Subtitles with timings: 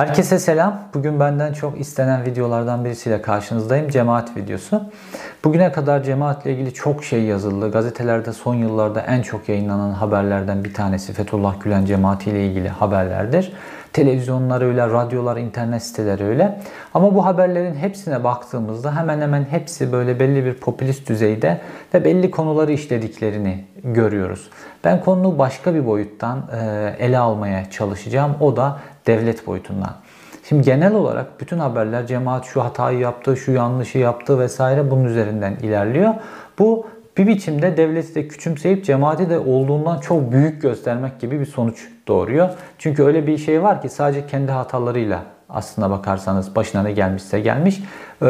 [0.00, 0.80] Herkese selam.
[0.94, 3.88] Bugün benden çok istenen videolardan birisiyle karşınızdayım.
[3.88, 4.82] Cemaat videosu.
[5.44, 7.70] Bugüne kadar cemaatle ilgili çok şey yazıldı.
[7.70, 13.52] Gazetelerde son yıllarda en çok yayınlanan haberlerden bir tanesi Fethullah Gülen cemaati ile ilgili haberlerdir.
[13.92, 16.60] Televizyonlar öyle, radyolar, internet siteleri öyle.
[16.94, 21.60] Ama bu haberlerin hepsine baktığımızda hemen hemen hepsi böyle belli bir popülist düzeyde
[21.94, 24.50] ve belli konuları işlediklerini görüyoruz.
[24.84, 26.42] Ben konunu başka bir boyuttan
[26.98, 28.36] ele almaya çalışacağım.
[28.40, 28.78] O da
[29.10, 29.94] devlet boyutundan.
[30.48, 35.54] Şimdi genel olarak bütün haberler cemaat şu hatayı yaptı, şu yanlışı yaptı vesaire bunun üzerinden
[35.54, 36.14] ilerliyor.
[36.58, 41.88] Bu bir biçimde devleti de küçümseyip cemaati de olduğundan çok büyük göstermek gibi bir sonuç
[42.08, 42.48] doğuruyor.
[42.78, 47.82] Çünkü öyle bir şey var ki sadece kendi hatalarıyla aslına bakarsanız başına ne gelmişse gelmiş.
[48.22, 48.26] Ee,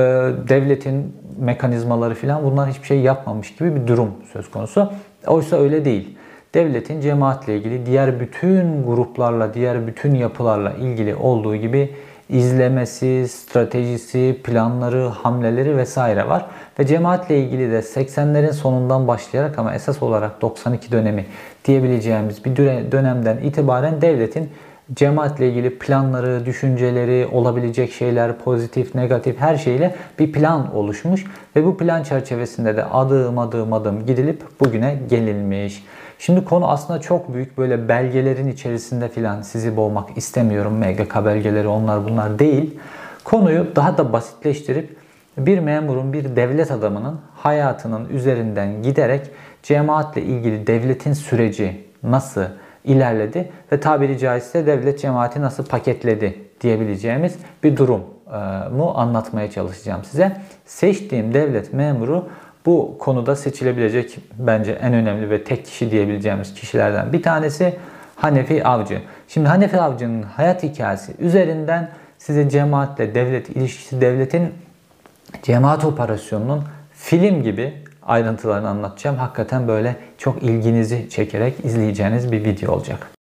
[0.49, 4.93] devletin mekanizmaları falan bunlar hiçbir şey yapmamış gibi bir durum söz konusu.
[5.27, 6.17] Oysa öyle değil
[6.55, 11.95] devletin cemaatle ilgili diğer bütün gruplarla, diğer bütün yapılarla ilgili olduğu gibi
[12.29, 16.47] izlemesi, stratejisi, planları, hamleleri vesaire var.
[16.79, 21.27] Ve cemaatle ilgili de 80'lerin sonundan başlayarak ama esas olarak 92 dönemi
[21.65, 22.57] diyebileceğimiz bir
[22.93, 24.51] dönemden itibaren devletin
[24.95, 31.25] cemaatle ilgili planları, düşünceleri, olabilecek şeyler, pozitif, negatif her şeyle bir plan oluşmuş
[31.57, 35.85] ve bu plan çerçevesinde de adım adım adım gidilip bugüne gelinmiş.
[36.21, 40.79] Şimdi konu aslında çok büyük böyle belgelerin içerisinde filan sizi boğmak istemiyorum.
[40.79, 42.81] MGK belgeleri onlar bunlar değil.
[43.25, 44.97] Konuyu daha da basitleştirip
[45.39, 49.27] bir memurun, bir devlet adamının hayatının üzerinden giderek
[49.63, 52.45] cemaatle ilgili devletin süreci nasıl
[52.85, 58.01] ilerledi ve tabiri caizse devlet cemaati nasıl paketledi diyebileceğimiz bir durum
[58.77, 60.37] mu anlatmaya çalışacağım size.
[60.67, 62.29] Seçtiğim devlet memuru
[62.67, 67.77] bu konuda seçilebilecek bence en önemli ve tek kişi diyebileceğimiz kişilerden bir tanesi
[68.17, 69.03] Hanefi Avcı.
[69.29, 74.55] Şimdi Hanefi Avcı'nın hayat hikayesi üzerinden size cemaatle devlet ilişkisi, devletin
[75.43, 76.65] cemaat operasyonunun
[76.95, 79.17] film gibi ayrıntılarını anlatacağım.
[79.17, 83.20] Hakikaten böyle çok ilginizi çekerek izleyeceğiniz bir video olacak.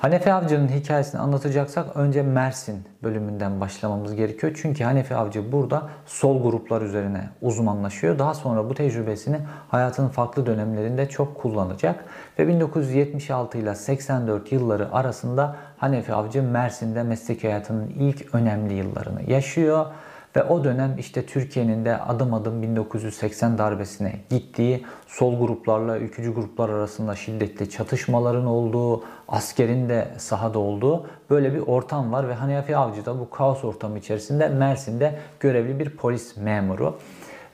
[0.00, 4.58] Hanefi Avcı'nın hikayesini anlatacaksak önce Mersin bölümünden başlamamız gerekiyor.
[4.62, 8.18] Çünkü Hanefi Avcı burada sol gruplar üzerine uzmanlaşıyor.
[8.18, 9.38] Daha sonra bu tecrübesini
[9.68, 12.04] hayatının farklı dönemlerinde çok kullanacak.
[12.38, 19.86] Ve 1976 ile 84 yılları arasında Hanefi Avcı Mersin'de meslek hayatının ilk önemli yıllarını yaşıyor.
[20.36, 26.68] Ve o dönem işte Türkiye'nin de adım adım 1980 darbesine gittiği, sol gruplarla ülkücü gruplar
[26.68, 32.28] arasında şiddetli çatışmaların olduğu, askerin de sahada olduğu böyle bir ortam var.
[32.28, 36.98] Ve Hanefi Avcı da bu kaos ortamı içerisinde Mersin'de görevli bir polis memuru.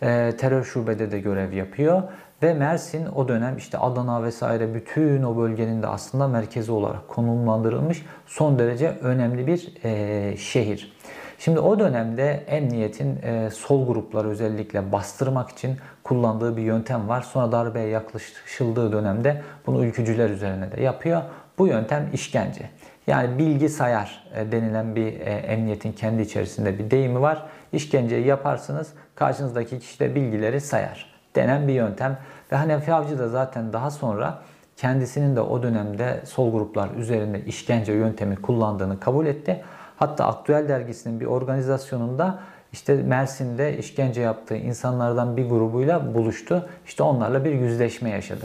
[0.03, 2.03] E, terör şubede de görev yapıyor.
[2.43, 8.05] Ve Mersin o dönem işte Adana vesaire bütün o bölgenin de aslında merkezi olarak konumlandırılmış
[8.27, 10.96] son derece önemli bir e, şehir.
[11.39, 17.23] Şimdi o dönemde emniyetin e, sol grupları özellikle bastırmak için kullandığı bir yöntem var.
[17.23, 21.23] Sonra darbeye yaklaşıldığı dönemde bunu ülkücüler üzerine de yapıyor.
[21.59, 22.71] Bu yöntem işkence.
[23.07, 27.47] Yani bilgi sayar e, denilen bir e, emniyetin kendi içerisinde bir deyimi var.
[27.73, 32.19] İşkenceyi yaparsınız, karşınızdaki kişi de bilgileri sayar denen bir yöntem.
[32.53, 34.43] Ve Hanefi Avcı da zaten daha sonra
[34.77, 39.65] kendisinin de o dönemde sol gruplar üzerinde işkence yöntemi kullandığını kabul etti.
[39.97, 42.39] Hatta Aktüel dergisinin bir organizasyonunda
[42.73, 46.69] işte Mersin'de işkence yaptığı insanlardan bir grubuyla buluştu.
[46.87, 48.45] İşte onlarla bir yüzleşme yaşadı.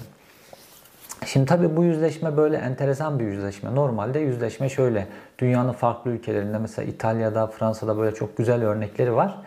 [1.25, 3.75] Şimdi tabii bu yüzleşme böyle enteresan bir yüzleşme.
[3.75, 5.07] Normalde yüzleşme şöyle.
[5.39, 9.37] Dünyanın farklı ülkelerinde mesela İtalya'da, Fransa'da böyle çok güzel örnekleri var.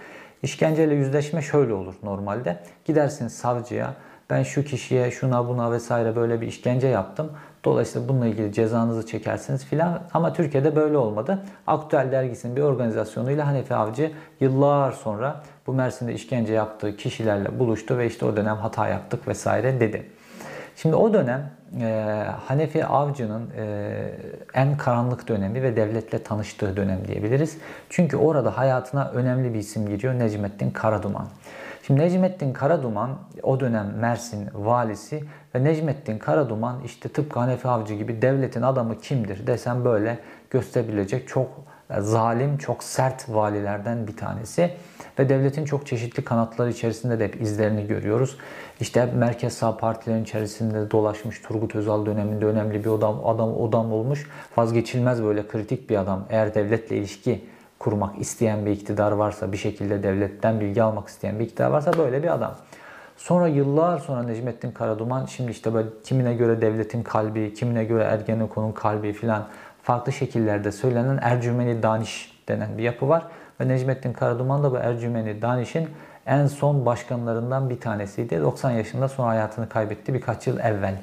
[0.43, 2.59] İşkenceyle yüzleşme şöyle olur normalde.
[2.85, 3.95] Gidersiniz savcıya
[4.31, 7.33] ben şu kişiye şuna buna vesaire böyle bir işkence yaptım.
[7.65, 10.03] Dolayısıyla bununla ilgili cezanızı çekersiniz filan.
[10.15, 11.39] Ama Türkiye'de böyle olmadı.
[11.67, 18.07] Aktüel dergisinin bir organizasyonuyla Hanefi Avcı yıllar sonra bu Mersin'de işkence yaptığı kişilerle buluştu ve
[18.07, 20.07] işte o dönem hata yaptık vesaire dedi.
[20.77, 21.51] Şimdi o dönem
[21.81, 23.95] e, Hanefi Avcı'nın e,
[24.55, 27.59] en karanlık dönemi ve devletle tanıştığı dönem diyebiliriz.
[27.91, 31.27] Çünkü orada hayatına önemli bir isim giriyor Necmettin Karaduman.
[31.87, 38.23] Şimdi Necmettin Karaduman o dönem Mersin valisi ve Necmettin Karaduman işte tıpkı Hanefi Avcı gibi
[38.23, 40.19] devletin adamı kimdir desem böyle
[40.51, 41.51] gösterebilecek çok
[41.99, 44.71] zalim, çok sert valilerden bir tanesi.
[45.19, 48.39] Ve devletin çok çeşitli kanatları içerisinde de hep izlerini görüyoruz.
[48.81, 54.31] İşte merkez sağ partilerin içerisinde dolaşmış Turgut Özal döneminde önemli bir adam, adam, adam olmuş.
[54.57, 56.27] Vazgeçilmez böyle kritik bir adam.
[56.31, 61.45] Eğer devletle ilişki kurmak isteyen bir iktidar varsa, bir şekilde devletten bilgi almak isteyen bir
[61.45, 62.55] iktidar varsa böyle bir adam.
[63.17, 68.73] Sonra yıllar sonra Necmettin Karaduman şimdi işte böyle kimine göre devletin kalbi, kimine göre Ergenekon'un
[68.73, 69.47] kalbi filan
[69.83, 73.27] farklı şekillerde söylenen Ercümeni Daniş denen bir yapı var.
[73.61, 75.89] Ve Necmettin Karaduman da bu Ercümeni Daniş'in
[76.27, 78.43] en son başkanlarından bir tanesiydi.
[78.43, 80.95] 90 yaşında sonra hayatını kaybetti birkaç yıl evvel.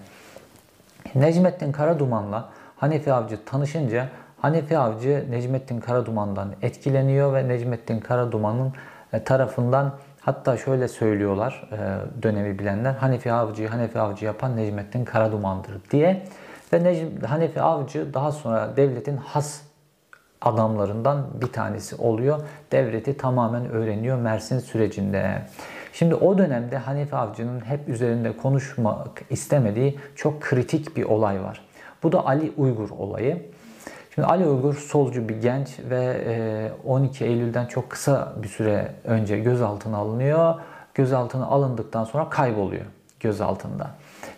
[1.15, 4.07] Necmettin Karaduman'la Hanefi Avcı tanışınca
[4.41, 8.73] Hanefi Avcı Necmettin Karaduman'dan etkileniyor ve Necmettin Karaduman'ın
[9.13, 15.71] e, tarafından hatta şöyle söylüyorlar e, dönemi bilenler Hanefi Avcı'yı Hanefi Avcı yapan Necmettin Karaduman'dır
[15.91, 16.23] diye
[16.73, 19.61] ve Necm, Hanefi Avcı daha sonra devletin has
[20.41, 22.41] adamlarından bir tanesi oluyor.
[22.71, 25.41] Devleti tamamen öğreniyor Mersin sürecinde.
[25.94, 31.61] Şimdi o dönemde Hanefi Avcı'nın hep üzerinde konuşmak istemediği çok kritik bir olay var.
[32.03, 33.51] Bu da Ali Uygur olayı.
[34.15, 39.97] Şimdi Ali Uygur solcu bir genç ve 12 Eylül'den çok kısa bir süre önce gözaltına
[39.97, 40.55] alınıyor.
[40.93, 42.85] Gözaltına alındıktan sonra kayboluyor
[43.19, 43.89] gözaltında.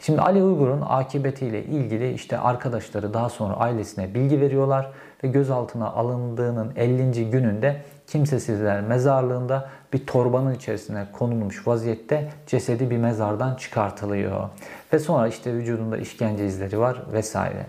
[0.01, 4.91] Şimdi Ali Uygur'un akıbetiyle ilgili işte arkadaşları daha sonra ailesine bilgi veriyorlar
[5.23, 7.29] ve gözaltına alındığının 50.
[7.29, 14.49] gününde kimsesizler mezarlığında bir torbanın içerisine konulmuş vaziyette cesedi bir mezardan çıkartılıyor.
[14.93, 17.65] Ve sonra işte vücudunda işkence izleri var vesaire.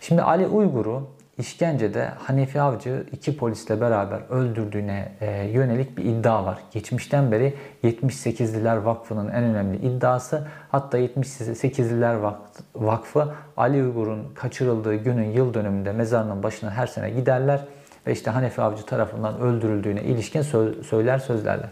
[0.00, 1.02] Şimdi Ali Uygur'u
[1.40, 6.58] İşkencede Hanefi Avcı iki polisle beraber öldürdüğüne e, yönelik bir iddia var.
[6.70, 7.54] Geçmişten beri
[7.84, 10.46] 78'liler Vakfı'nın en önemli iddiası.
[10.68, 12.32] Hatta 78'liler
[12.74, 17.64] Vakfı Ali Uygur'un kaçırıldığı günün yıl dönümünde mezarının başına her sene giderler
[18.06, 20.42] ve işte Hanefi Avcı tarafından öldürüldüğüne ilişkin
[20.82, 21.70] söyler sözlerler.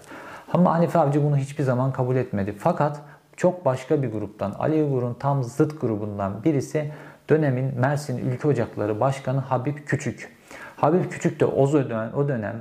[0.53, 2.55] Ama Hanefi Avcı bunu hiçbir zaman kabul etmedi.
[2.59, 3.01] Fakat
[3.37, 6.93] çok başka bir gruptan, Ali Uygur'un tam zıt grubundan birisi
[7.29, 10.37] dönemin Mersin Ülke Ocakları Başkanı Habib Küçük.
[10.77, 12.57] Habib Küçük de o dönem, o dönem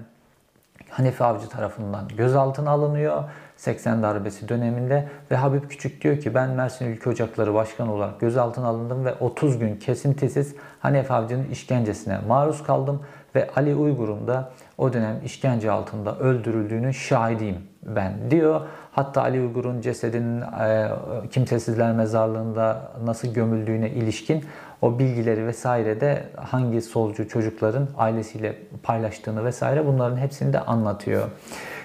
[0.90, 3.24] Hanefi Avcı tarafından gözaltına alınıyor
[3.58, 8.68] 80 darbesi döneminde ve Habib Küçük diyor ki ben Mersin Ülke Ocakları Başkanı olarak gözaltına
[8.68, 13.02] alındım ve 30 gün kesintisiz Hanefi Avcı'nın işkencesine maruz kaldım
[13.36, 17.58] ve Ali Uygur'un da o dönem işkence altında öldürüldüğünün şahidiyim
[17.88, 18.62] ben diyor.
[18.92, 20.90] Hatta Ali Uygur'un cesedinin e,
[21.32, 24.46] kimsesizler mezarlığında nasıl gömüldüğüne ilişkin
[24.82, 31.28] o bilgileri vesaire de hangi solcu çocukların ailesiyle paylaştığını vesaire bunların hepsini de anlatıyor.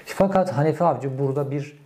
[0.05, 1.79] Fakat Hanefi Avcı burada bir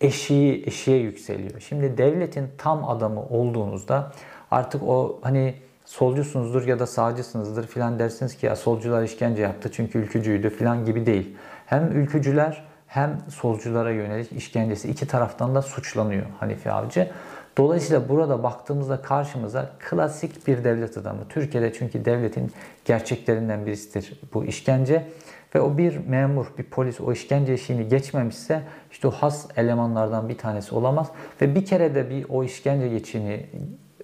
[0.00, 1.60] eşiği, eşiğe yükseliyor.
[1.60, 4.12] Şimdi devletin tam adamı olduğunuzda
[4.50, 5.54] artık o hani
[5.84, 11.06] solcusunuzdur ya da sağcısınızdır filan dersiniz ki ya solcular işkence yaptı çünkü ülkücüydü filan gibi
[11.06, 11.36] değil.
[11.66, 17.10] Hem ülkücüler hem solculara yönelik işkencesi iki taraftan da suçlanıyor Hanifi Avcı.
[17.58, 21.28] Dolayısıyla burada baktığımızda karşımıza klasik bir devlet adamı.
[21.28, 22.52] Türkiye'de çünkü devletin
[22.84, 25.06] gerçeklerinden birisidir bu işkence.
[25.54, 30.38] Ve o bir memur, bir polis o işkence eşiğini geçmemişse işte o has elemanlardan bir
[30.38, 31.10] tanesi olamaz.
[31.42, 33.46] Ve bir kere de bir o işkence geçini,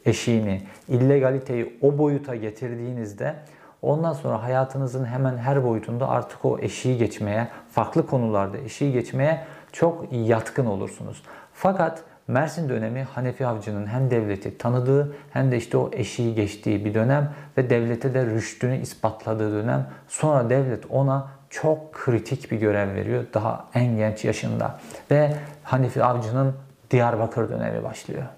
[0.05, 3.35] eşiğini, illegaliteyi o boyuta getirdiğinizde
[3.83, 10.05] Ondan sonra hayatınızın hemen her boyutunda artık o eşiği geçmeye, farklı konularda eşiği geçmeye çok
[10.13, 11.23] yatkın olursunuz.
[11.53, 16.95] Fakat Mersin dönemi Hanefi Avcı'nın hem devleti tanıdığı hem de işte o eşiği geçtiği bir
[16.95, 19.87] dönem ve devlete de rüştünü ispatladığı dönem.
[20.09, 24.79] Sonra devlet ona çok kritik bir görev veriyor daha en genç yaşında
[25.11, 26.55] ve Hanefi Avcı'nın
[26.91, 28.38] Diyarbakır dönemi başlıyor.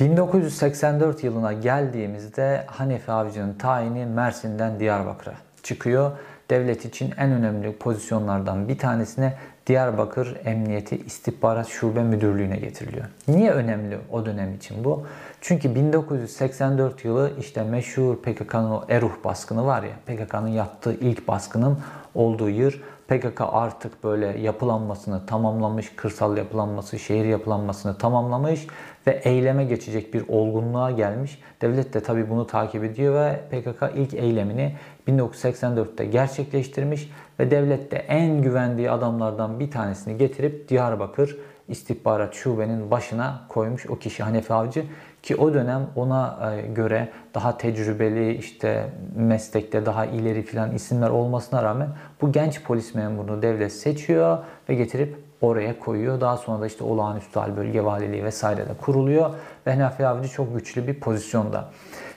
[0.00, 6.12] 1984 yılına geldiğimizde Hanefi Avcı'nın tayini Mersin'den Diyarbakır'a çıkıyor.
[6.50, 9.34] Devlet için en önemli pozisyonlardan bir tanesine
[9.66, 13.04] Diyarbakır Emniyeti İstihbarat Şube Müdürlüğü'ne getiriliyor.
[13.28, 15.06] Niye önemli o dönem için bu?
[15.40, 21.78] Çünkü 1984 yılı işte meşhur PKK'nın Eruh baskını var ya, PKK'nın yaptığı ilk baskının
[22.14, 22.72] olduğu yıl.
[23.08, 28.66] PKK artık böyle yapılanmasını tamamlamış, kırsal yapılanması, şehir yapılanmasını tamamlamış
[29.06, 31.42] ve eyleme geçecek bir olgunluğa gelmiş.
[31.62, 34.76] Devlet de tabii bunu takip ediyor ve PKK ilk eylemini
[35.08, 41.36] 1984'te gerçekleştirmiş ve devlet de en güvendiği adamlardan bir tanesini getirip Diyarbakır
[41.68, 44.84] istihbarat şubenin başına koymuş o kişi Hanefi Avcı
[45.22, 51.62] ki o dönem ona e, göre daha tecrübeli işte meslekte daha ileri filan isimler olmasına
[51.62, 51.88] rağmen
[52.20, 54.38] bu genç polis memurunu devlet seçiyor
[54.68, 56.20] ve getirip oraya koyuyor.
[56.20, 59.30] Daha sonra da işte olağanüstü hal bölge valiliği vesaire de kuruluyor
[59.66, 61.68] ve Hanefi Avcı çok güçlü bir pozisyonda.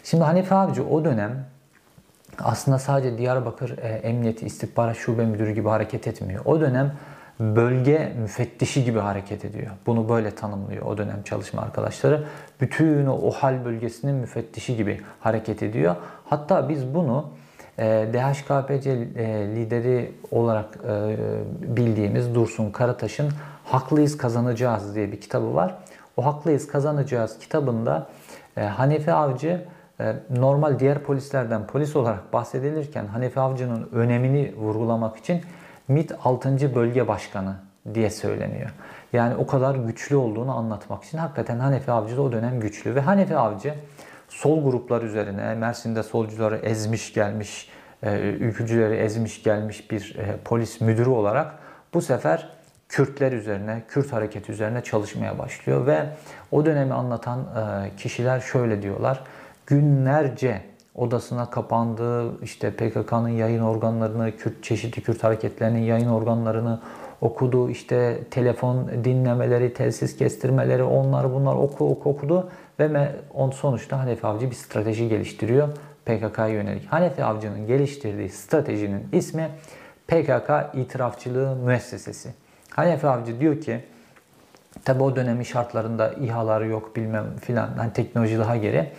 [0.03, 1.45] Şimdi Hanefi Avcı o dönem
[2.39, 6.45] aslında sadece Diyarbakır e, Emniyeti İstihbarat Şube Müdürü gibi hareket etmiyor.
[6.45, 6.93] O dönem
[7.39, 9.71] bölge müfettişi gibi hareket ediyor.
[9.85, 12.23] Bunu böyle tanımlıyor o dönem çalışma arkadaşları.
[12.61, 15.95] Bütün o, o hal bölgesinin müfettişi gibi hareket ediyor.
[16.25, 17.29] Hatta biz bunu
[17.79, 21.15] DHKPC e, lideri olarak e,
[21.77, 23.29] bildiğimiz Dursun Karataş'ın
[23.65, 25.75] Haklıyız Kazanacağız diye bir kitabı var.
[26.17, 28.07] O Haklıyız Kazanacağız kitabında
[28.57, 29.65] e, Hanefi Avcı
[30.29, 35.41] normal diğer polislerden polis olarak bahsedilirken Hanefi Avcı'nın önemini vurgulamak için
[35.87, 36.75] MİT 6.
[36.75, 37.55] Bölge Başkanı
[37.93, 38.69] diye söyleniyor.
[39.13, 43.01] Yani o kadar güçlü olduğunu anlatmak için hakikaten Hanefi Avcı da o dönem güçlü ve
[43.01, 43.73] Hanefi Avcı
[44.29, 47.69] sol gruplar üzerine Mersin'de solcuları ezmiş gelmiş,
[48.03, 51.55] e, ülkücüleri ezmiş gelmiş bir e, polis müdürü olarak
[51.93, 52.49] bu sefer
[52.89, 56.05] Kürtler üzerine, Kürt hareketi üzerine çalışmaya başlıyor ve
[56.51, 59.23] o dönemi anlatan e, kişiler şöyle diyorlar.
[59.67, 60.61] Günlerce
[60.95, 66.79] odasına kapandığı işte PKK'nın yayın organlarını, Kürt çeşitli Kürt hareketlerinin yayın organlarını
[67.23, 67.69] okudu.
[67.69, 72.49] İşte telefon dinlemeleri, telsiz kestirmeleri, onlar bunlar oku, oku okudu
[72.79, 75.67] ve on sonuçta Hanefi Avcı bir strateji geliştiriyor
[76.05, 76.85] PKK'ya yönelik.
[76.85, 79.49] Hanefi Avcı'nın geliştirdiği stratejinin ismi
[80.07, 82.29] PKK İtirafçılığı Müessesesi.
[82.69, 83.79] Hanefi Avcı diyor ki
[84.85, 87.69] Tabi o dönemin şartlarında İHA'ları yok bilmem filan.
[87.77, 88.89] Hani teknoloji daha geri.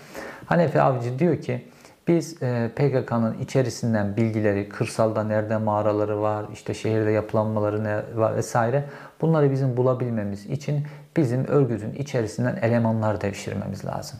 [0.46, 1.64] Hanefi Avcı diyor ki
[2.08, 8.84] biz e, PKK'nın içerisinden bilgileri, kırsalda nerede mağaraları var, işte şehirde yapılanmaları ne var vesaire
[9.20, 14.18] bunları bizim bulabilmemiz için bizim örgütün içerisinden elemanlar devşirmemiz lazım.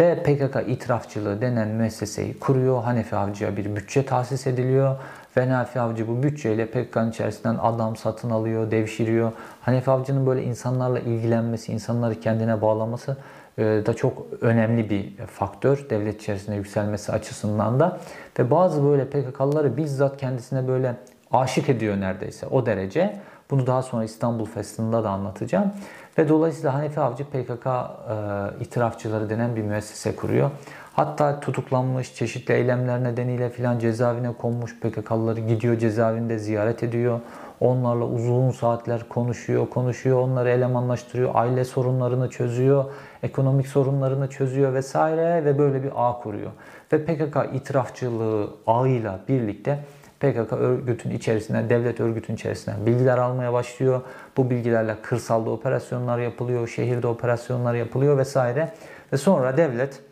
[0.00, 2.82] Ve PKK itirafçılığı denen müesseseyi kuruyor.
[2.82, 4.96] Hanefi Avcı'ya bir bütçe tahsis ediliyor.
[5.36, 9.32] Ve Hanefi Avcı bu bütçeyle PKK'nın içerisinden adam satın alıyor, devşiriyor.
[9.60, 13.16] Hanefi Avcı'nın böyle insanlarla ilgilenmesi, insanları kendine bağlaması
[13.58, 17.98] da çok önemli bir faktör devlet içerisinde yükselmesi açısından da
[18.38, 20.96] ve bazı böyle PKK'lıları bizzat kendisine böyle
[21.32, 23.20] aşık ediyor neredeyse o derece.
[23.50, 25.72] Bunu daha sonra İstanbul Festivali'nde da anlatacağım.
[26.18, 30.50] Ve dolayısıyla Hanefi Avcı PKK e, itirafçıları denen bir müessese kuruyor.
[30.92, 37.20] Hatta tutuklanmış çeşitli eylemler nedeniyle filan cezaevine konmuş PKK'lıları gidiyor cezaevinde ziyaret ediyor.
[37.60, 42.84] Onlarla uzun saatler konuşuyor, konuşuyor, onları elemanlaştırıyor, aile sorunlarını çözüyor,
[43.22, 46.50] ekonomik sorunlarını çözüyor vesaire ve böyle bir ağ kuruyor.
[46.92, 49.78] Ve PKK itirafçılığı ağıyla birlikte
[50.20, 54.00] PKK örgütün içerisinden, devlet örgütün içerisinden bilgiler almaya başlıyor.
[54.36, 58.72] Bu bilgilerle kırsalda operasyonlar yapılıyor, şehirde operasyonlar yapılıyor vesaire.
[59.12, 60.02] Ve sonra devlet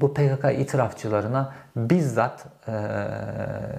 [0.00, 2.72] bu PKK itirafçılarına bizzat e,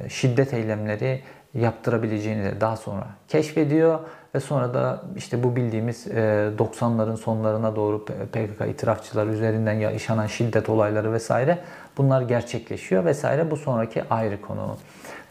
[0.09, 1.21] şiddet eylemleri
[1.55, 3.99] yaptırabileceğini de daha sonra keşfediyor
[4.35, 11.13] ve sonra da işte bu bildiğimiz 90'ların sonlarına doğru PKK itirafçıları üzerinden yaşanan şiddet olayları
[11.13, 11.59] vesaire
[11.97, 14.77] bunlar gerçekleşiyor vesaire bu sonraki ayrı konu.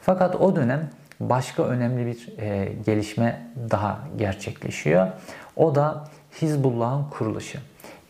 [0.02, 0.90] Fakat o dönem
[1.20, 2.36] başka önemli bir
[2.84, 5.06] gelişme daha gerçekleşiyor.
[5.56, 6.04] O da
[6.42, 7.58] Hizbullah'ın kuruluşu.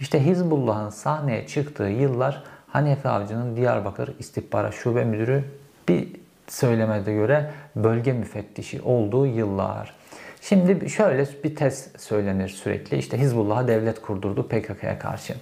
[0.01, 5.45] İşte Hizbullah'ın sahneye çıktığı yıllar Hanefi Avcı'nın Diyarbakır İstihbarat Şube Müdürü
[5.89, 9.95] bir söylemede göre bölge müfettişi olduğu yıllar.
[10.41, 12.97] Şimdi şöyle bir tez söylenir sürekli.
[12.97, 15.35] İşte Hizbullah'a devlet kurdurdu PKK'ya karşı.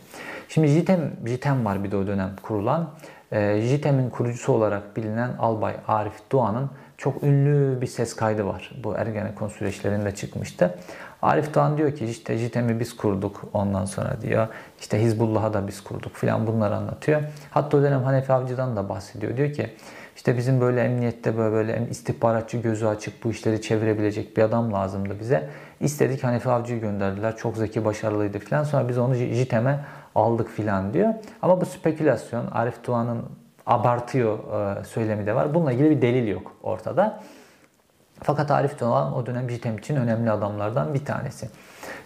[0.48, 2.90] Şimdi JITEM, JITEM var bir de o dönem kurulan.
[3.32, 8.70] E, JITEM'in kurucusu olarak bilinen Albay Arif Doğan'ın çok ünlü bir ses kaydı var.
[8.84, 10.78] Bu Ergenekon süreçlerinde çıkmıştı.
[11.22, 14.48] Arif Doğan diyor ki işte JITEM'i biz kurduk ondan sonra diyor.
[14.80, 17.22] İşte Hizbullah'a da biz kurduk filan bunları anlatıyor.
[17.50, 19.36] Hatta o dönem Hanefi Avcı'dan da bahsediyor.
[19.36, 19.70] Diyor ki
[20.16, 25.20] işte bizim böyle emniyette böyle, böyle istihbaratçı gözü açık bu işleri çevirebilecek bir adam lazımdı
[25.20, 25.48] bize.
[25.80, 27.36] İstedik Hanefi Avcı'yı gönderdiler.
[27.36, 28.64] Çok zeki, başarılıydı filan.
[28.64, 29.80] Sonra biz onu JITEM'e
[30.14, 31.14] aldık filan diyor.
[31.42, 33.22] Ama bu spekülasyon Arif Doğan'ın
[33.66, 34.38] abartıyor
[34.78, 35.54] e, söylemi de var.
[35.54, 37.22] Bununla ilgili bir delil yok ortada.
[38.22, 41.48] Fakat Arif Doğan o dönem JITEM için önemli adamlardan bir tanesi.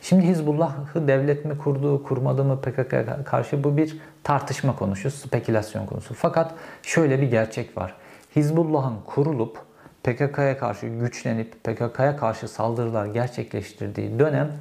[0.02, 6.14] Şimdi Hizbullah'ı devlet mi kurdu, kurmadı mı PKK'ya karşı bu bir tartışma konusu, spekülasyon konusu.
[6.14, 7.94] Fakat şöyle bir gerçek var.
[8.36, 9.58] Hizbullah'ın kurulup
[10.02, 14.52] PKK'ya karşı güçlenip PKK'ya karşı saldırılar gerçekleştirdiği dönem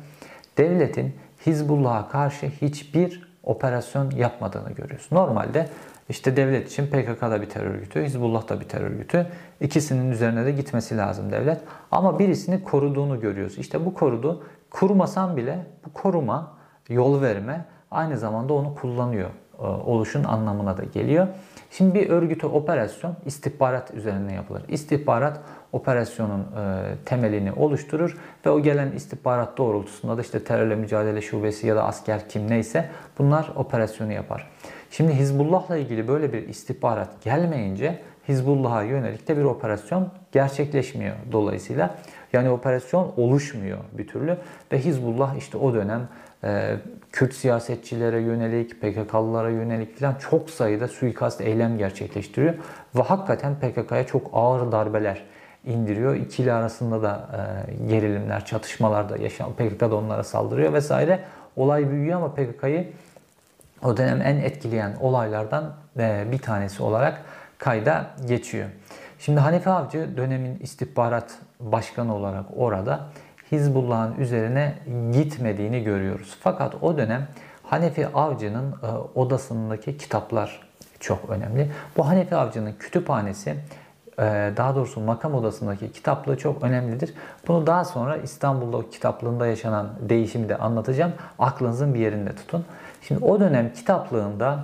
[0.57, 5.07] devletin Hizbullah'a karşı hiçbir operasyon yapmadığını görüyoruz.
[5.11, 5.67] Normalde
[6.09, 9.27] işte devlet için PKK da bir terör örgütü, Hizbullah da bir terör örgütü.
[9.61, 11.59] İkisinin üzerine de gitmesi lazım devlet.
[11.91, 13.57] Ama birisini koruduğunu görüyoruz.
[13.57, 14.43] İşte bu korudu.
[14.75, 16.53] Kurmasan bile bu koruma,
[16.89, 19.29] yol verme aynı zamanda onu kullanıyor
[19.59, 21.27] e, oluşun anlamına da geliyor.
[21.71, 24.63] Şimdi bir örgütü operasyon istihbarat üzerine yapılır.
[24.67, 25.39] İstihbarat
[25.71, 31.75] operasyonun e, temelini oluşturur ve o gelen istihbarat doğrultusunda da işte terörle mücadele şubesi ya
[31.75, 32.89] da asker kim neyse
[33.19, 34.51] bunlar operasyonu yapar.
[34.91, 41.95] Şimdi Hizbullah'la ilgili böyle bir istihbarat gelmeyince Hizbullah'a yönelik de bir operasyon gerçekleşmiyor dolayısıyla.
[42.35, 44.37] Yani operasyon oluşmuyor bir türlü
[44.71, 46.07] ve Hizbullah işte o dönem
[46.43, 46.75] e,
[47.11, 52.53] Kürt siyasetçilere yönelik, PKK'lılara yönelik falan çok sayıda suikast eylem gerçekleştiriyor.
[52.95, 55.23] Ve hakikaten PKK'ya çok ağır darbeler
[55.65, 56.15] indiriyor.
[56.15, 61.19] İkili arasında da e, gerilimler, çatışmalar da yaşan, PKK da onlara saldırıyor vesaire.
[61.55, 62.87] Olay büyüyor ama PKK'yı
[63.83, 67.21] o dönem en etkileyen olaylardan e, bir tanesi olarak
[67.57, 68.69] kayda geçiyor.
[69.19, 73.07] Şimdi Hanife Avcı dönemin istihbarat başkanı olarak orada
[73.51, 74.75] Hizbullah'ın üzerine
[75.13, 76.37] gitmediğini görüyoruz.
[76.41, 77.27] Fakat o dönem
[77.63, 80.61] Hanefi Avcı'nın e, odasındaki kitaplar
[80.99, 81.71] çok önemli.
[81.97, 83.55] Bu Hanefi Avcı'nın kütüphanesi
[84.19, 87.13] e, daha doğrusu makam odasındaki kitaplığı çok önemlidir.
[87.47, 91.13] Bunu daha sonra İstanbul'da kitaplığında yaşanan değişimi de anlatacağım.
[91.39, 92.65] Aklınızın bir yerinde tutun.
[93.01, 94.59] Şimdi o dönem kitaplığında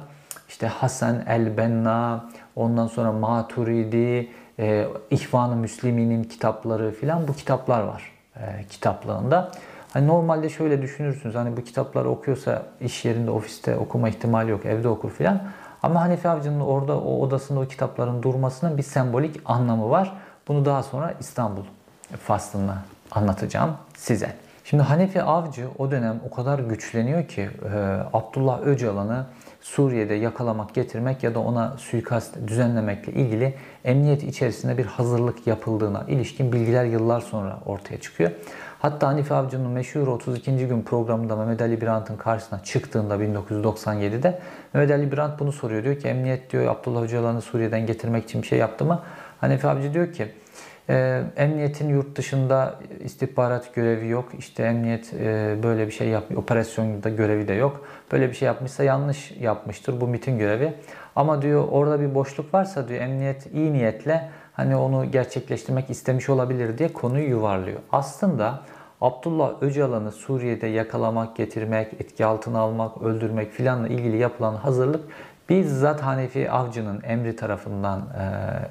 [0.49, 4.31] işte Hasan el-Benna, ondan sonra Maturidi,
[4.61, 9.51] e, İhvan-ı Müslümin'in kitapları filan bu kitaplar var e, kitaplığında.
[9.93, 14.87] Hani normalde şöyle düşünürsünüz hani bu kitapları okuyorsa iş yerinde, ofiste okuma ihtimali yok, evde
[14.87, 15.43] okur filan.
[15.83, 20.13] Ama Hanefi Avcı'nın orada o odasında o kitapların durmasının bir sembolik anlamı var.
[20.47, 21.63] Bunu daha sonra İstanbul
[22.23, 22.77] faslında
[23.11, 24.35] anlatacağım size.
[24.63, 29.25] Şimdi Hanefi Avcı o dönem o kadar güçleniyor ki e, Abdullah Öcalan'ı
[29.61, 33.53] Suriye'de yakalamak, getirmek ya da ona suikast düzenlemekle ilgili
[33.85, 38.31] emniyet içerisinde bir hazırlık yapıldığına ilişkin bilgiler yıllar sonra ortaya çıkıyor.
[38.79, 40.67] Hatta Hanife Avcı'nın meşhur 32.
[40.67, 44.39] gün programında Mehmet Ali Birant'ın karşısına çıktığında 1997'de
[44.73, 45.83] Mehmet Ali Birant bunu soruyor.
[45.83, 48.99] Diyor ki emniyet diyor Abdullah Öcalan'ı Suriye'den getirmek için bir şey yaptı mı?
[49.41, 50.31] Hanife Avcı diyor ki
[50.91, 54.29] e, emniyetin yurt dışında istihbarat görevi yok.
[54.37, 56.43] İşte emniyet e, böyle bir şey yapmıyor.
[56.43, 57.85] Operasyonda görevi de yok.
[58.11, 60.01] Böyle bir şey yapmışsa yanlış yapmıştır.
[60.01, 60.73] Bu MIT'in görevi.
[61.15, 66.77] Ama diyor orada bir boşluk varsa diyor emniyet iyi niyetle hani onu gerçekleştirmek istemiş olabilir
[66.77, 67.79] diye konuyu yuvarlıyor.
[67.91, 68.59] Aslında
[69.01, 75.03] Abdullah Öcalan'ı Suriye'de yakalamak, getirmek, etki altına almak, öldürmek filanla ilgili yapılan hazırlık
[75.51, 78.01] bizzat Hanefi Avcı'nın emri tarafından,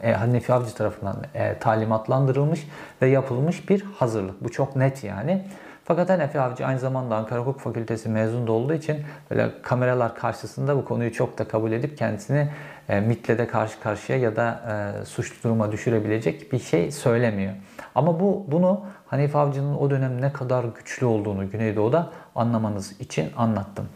[0.03, 2.69] e, e, Hanefi Avcı tarafından e, talimatlandırılmış
[3.03, 4.45] ve yapılmış bir hazırlık.
[4.45, 5.45] Bu çok net yani.
[5.85, 8.97] Fakat Hanefi Avcı aynı zamanda Ankara Hukuk Fakültesi mezun da olduğu için
[9.31, 12.49] böyle kameralar karşısında bu konuyu çok da kabul edip kendisini
[12.89, 14.61] e, MIT'le de karşı karşıya ya da
[15.03, 17.53] e, suçlu duruma düşürebilecek bir şey söylemiyor.
[17.95, 23.89] Ama bu bunu Hanife Avcı'nın o dönem ne kadar güçlü olduğunu Güneydoğu'da anlamanız için anlattım.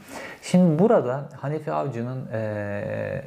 [0.43, 3.23] Şimdi burada Hanife Avcı'nın e,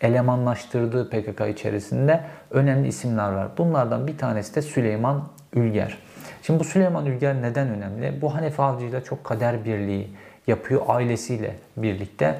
[0.00, 2.20] elemanlaştırdığı PKK içerisinde
[2.50, 3.48] önemli isimler var.
[3.58, 5.98] Bunlardan bir tanesi de Süleyman Ülger.
[6.42, 8.22] Şimdi bu Süleyman Ülger neden önemli?
[8.22, 10.10] Bu Hanefi Avcı ile çok kader birliği
[10.46, 12.38] yapıyor ailesiyle birlikte.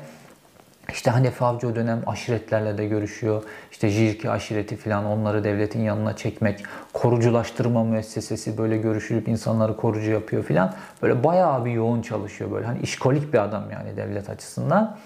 [0.93, 3.43] İşte Hanefi Avcı o dönem aşiretlerle de görüşüyor.
[3.71, 10.43] İşte Jirki aşireti falan onları devletin yanına çekmek, koruculaştırma müessesesi böyle görüşülüp insanları korucu yapıyor
[10.43, 10.75] falan.
[11.03, 12.67] Böyle bayağı bir yoğun çalışıyor böyle.
[12.67, 14.99] Hani işkolik bir adam yani devlet açısından.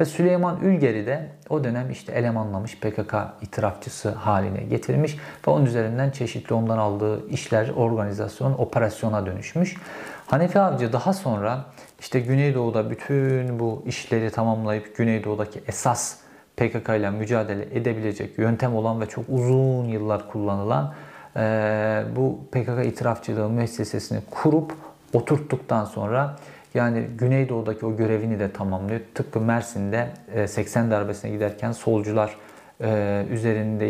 [0.00, 5.16] Ve Süleyman Ülger'i de o dönem işte elemanlamış PKK itirafçısı haline getirmiş
[5.48, 9.76] ve onun üzerinden çeşitli ondan aldığı işler, organizasyon, operasyona dönüşmüş.
[10.26, 11.64] Hanefi Avcı daha sonra
[12.04, 16.16] işte Güneydoğu'da bütün bu işleri tamamlayıp Güneydoğu'daki esas
[16.56, 20.94] PKK ile mücadele edebilecek yöntem olan ve çok uzun yıllar kullanılan
[22.16, 24.72] bu PKK itirafçılığı müessesesini kurup
[25.12, 26.36] oturttuktan sonra
[26.74, 29.00] yani Güneydoğu'daki o görevini de tamamlıyor.
[29.14, 30.08] Tıpkı Mersin'de
[30.46, 32.36] 80 darbesine giderken solcular
[33.30, 33.84] üzerinde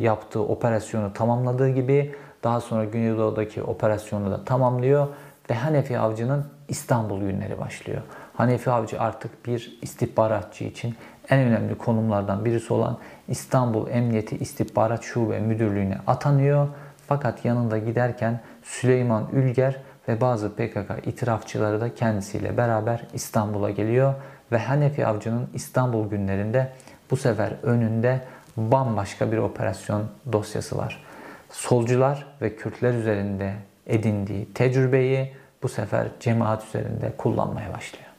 [0.00, 5.08] yaptığı operasyonu tamamladığı gibi daha sonra Güneydoğu'daki operasyonu da tamamlıyor
[5.50, 8.02] ve Hanefi Avcı'nın İstanbul günleri başlıyor.
[8.34, 10.94] Hanefi Avcı artık bir istihbaratçı için
[11.30, 16.68] en önemli konumlardan birisi olan İstanbul Emniyeti İstihbarat Şube Müdürlüğü'ne atanıyor.
[17.06, 19.76] Fakat yanında giderken Süleyman Ülger
[20.08, 24.14] ve bazı PKK itirafçıları da kendisiyle beraber İstanbul'a geliyor
[24.52, 26.72] ve Hanefi Avcı'nın İstanbul günlerinde
[27.10, 28.20] bu sefer önünde
[28.56, 30.02] bambaşka bir operasyon
[30.32, 31.04] dosyası var.
[31.50, 33.54] Solcular ve Kürtler üzerinde
[33.86, 38.10] edindiği tecrübeyi bu sefer cemaat üzerinde kullanmaya başlıyor.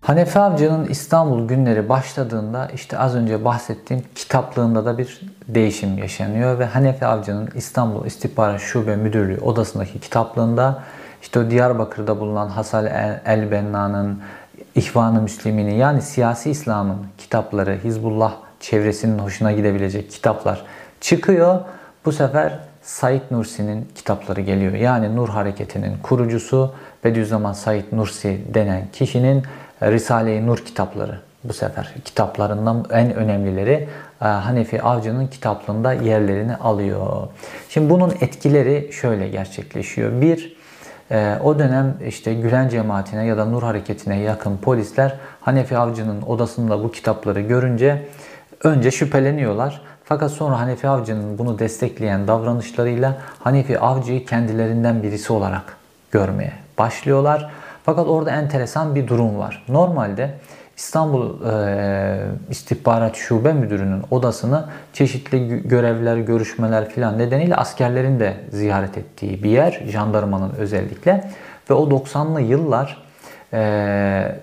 [0.00, 6.64] Hanefi Avcı'nın İstanbul günleri başladığında işte az önce bahsettiğim kitaplığında da bir değişim yaşanıyor ve
[6.64, 10.82] Hanefi Avcı'nın İstanbul İstihbarat Şube Müdürlüğü odasındaki kitaplığında
[11.22, 12.86] işte o Diyarbakır'da bulunan Hasan
[13.24, 14.22] el-Benna'nın
[14.74, 20.64] İhvan-ı Müslümin'i yani siyasi İslam'ın kitapları, Hizbullah çevresinin hoşuna gidebilecek kitaplar
[21.00, 21.60] çıkıyor.
[22.04, 24.72] Bu sefer Said Nursi'nin kitapları geliyor.
[24.72, 26.74] Yani Nur Hareketi'nin kurucusu
[27.04, 29.42] Bediüzzaman Said Nursi denen kişinin
[29.82, 33.88] Risale-i Nur kitapları bu sefer kitaplarından en önemlileri
[34.22, 37.28] e, Hanefi Avcı'nın kitaplığında yerlerini alıyor.
[37.68, 40.20] Şimdi bunun etkileri şöyle gerçekleşiyor.
[40.20, 40.56] Bir,
[41.10, 46.84] e, o dönem işte Gülen cemaatine ya da Nur hareketine yakın polisler Hanefi Avcı'nın odasında
[46.84, 48.02] bu kitapları görünce
[48.64, 49.80] önce şüpheleniyorlar.
[50.04, 55.76] Fakat sonra Hanefi Avcı'nın bunu destekleyen davranışlarıyla Hanefi Avcı'yı kendilerinden birisi olarak
[56.10, 57.50] görmeye başlıyorlar.
[57.84, 59.64] Fakat orada enteresan bir durum var.
[59.68, 60.34] Normalde
[60.76, 62.18] İstanbul e,
[62.50, 69.82] İstihbarat Şube Müdürü'nün odasını çeşitli görevler, görüşmeler filan nedeniyle askerlerin de ziyaret ettiği bir yer.
[69.86, 71.30] Jandarmanın özellikle.
[71.70, 73.02] Ve o 90'lı yıllar
[73.52, 74.36] e,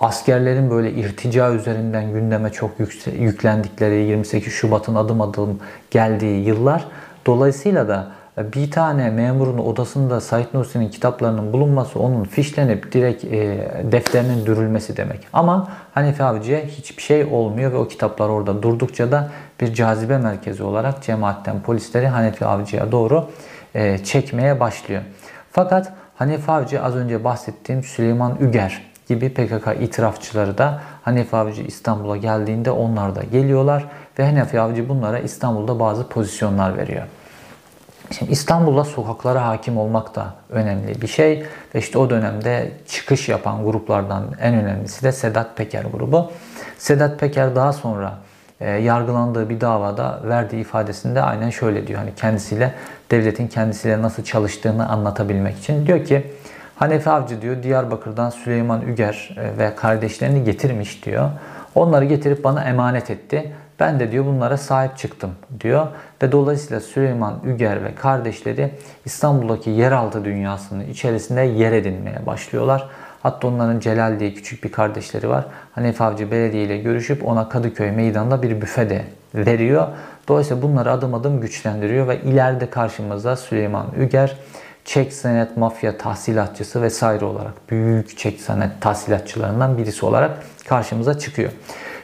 [0.00, 2.70] askerlerin böyle irtica üzerinden gündeme çok
[3.18, 6.84] yüklendikleri 28 Şubat'ın adım adım geldiği yıllar.
[7.26, 13.30] Dolayısıyla da bir tane memurun odasında Said Nursi'nin kitaplarının bulunması onun fişlenip direkt e,
[13.92, 15.20] defterinin dürülmesi demek.
[15.32, 19.30] Ama Hanefi Avcı'ya hiçbir şey olmuyor ve o kitaplar orada durdukça da
[19.60, 23.28] bir cazibe merkezi olarak cemaatten polisleri Hanefi Avcı'ya doğru
[23.74, 25.02] e, çekmeye başlıyor.
[25.52, 32.16] Fakat Hanefi Avcı az önce bahsettiğim Süleyman Üger gibi PKK itirafçıları da Hanefi Avcı İstanbul'a
[32.16, 33.84] geldiğinde onlar da geliyorlar
[34.18, 37.06] ve Hanefi Avcı bunlara İstanbul'da bazı pozisyonlar veriyor.
[38.18, 41.46] Şimdi İstanbul'da sokaklara hakim olmak da önemli bir şey.
[41.74, 46.32] Ve işte o dönemde çıkış yapan gruplardan en önemlisi de Sedat Peker grubu.
[46.78, 48.18] Sedat Peker daha sonra
[48.60, 51.98] e, yargılandığı bir davada verdiği ifadesinde aynen şöyle diyor.
[51.98, 52.74] Hani kendisiyle
[53.10, 56.32] devletin kendisiyle nasıl çalıştığını anlatabilmek için diyor ki
[56.76, 61.30] Hanefi Avcı diyor Diyarbakır'dan Süleyman Üger e, ve kardeşlerini getirmiş diyor.
[61.74, 63.52] Onları getirip bana emanet etti.
[63.80, 65.86] Ben de diyor bunlara sahip çıktım diyor.
[66.22, 68.70] Ve dolayısıyla Süleyman Üger ve kardeşleri
[69.04, 72.88] İstanbul'daki yeraltı dünyasının içerisinde yer edinmeye başlıyorlar.
[73.22, 75.44] Hatta onların Celal diye küçük bir kardeşleri var.
[75.72, 79.88] Hanefi Avcı Belediye ile görüşüp ona Kadıköy meydanında bir büfe de veriyor.
[80.28, 84.36] Dolayısıyla bunları adım adım güçlendiriyor ve ileride karşımızda Süleyman Üger
[84.84, 91.50] çek senet mafya tahsilatçısı vesaire olarak büyük çek senet tahsilatçılarından birisi olarak karşımıza çıkıyor.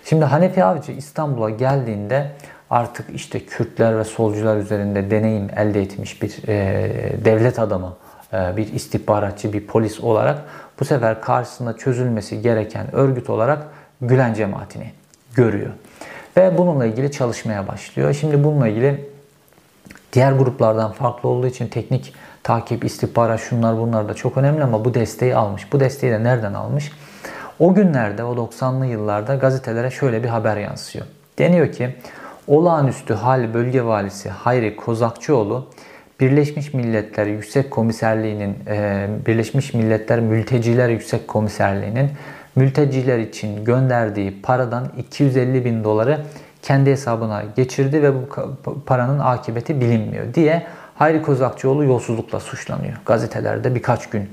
[0.05, 2.31] Şimdi Hanefi Avcı İstanbul'a geldiğinde
[2.71, 7.97] artık işte Kürtler ve solcular üzerinde deneyim elde etmiş bir e, devlet adamı,
[8.33, 10.39] e, bir istihbaratçı, bir polis olarak
[10.81, 13.67] bu sefer karşısında çözülmesi gereken örgüt olarak
[14.03, 14.93] Gülen cemaatini
[15.35, 15.71] görüyor.
[16.37, 18.13] Ve bununla ilgili çalışmaya başlıyor.
[18.13, 19.11] Şimdi bununla ilgili
[20.13, 24.95] diğer gruplardan farklı olduğu için teknik takip, istihbarat şunlar bunlar da çok önemli ama bu
[24.95, 25.73] desteği almış.
[25.73, 26.93] Bu desteği de nereden almış?
[27.59, 31.07] O günlerde, o 90'lı yıllarda gazetelere şöyle bir haber yansıyor.
[31.39, 31.97] Deniyor ki,
[32.47, 35.67] olağanüstü hal bölge valisi Hayri Kozakçıoğlu,
[36.21, 42.11] Birleşmiş Milletler Yüksek Komiserliği'nin, e, Birleşmiş Milletler Mülteciler Yüksek Komiserliği'nin
[42.57, 46.21] mülteciler için gönderdiği paradan 250 bin doları
[46.63, 48.29] kendi hesabına geçirdi ve bu
[48.87, 50.67] paranın akıbeti bilinmiyor diye
[51.01, 52.95] Hayri Kozakçıoğlu yolsuzlukla suçlanıyor.
[53.07, 54.31] Gazetelerde birkaç gün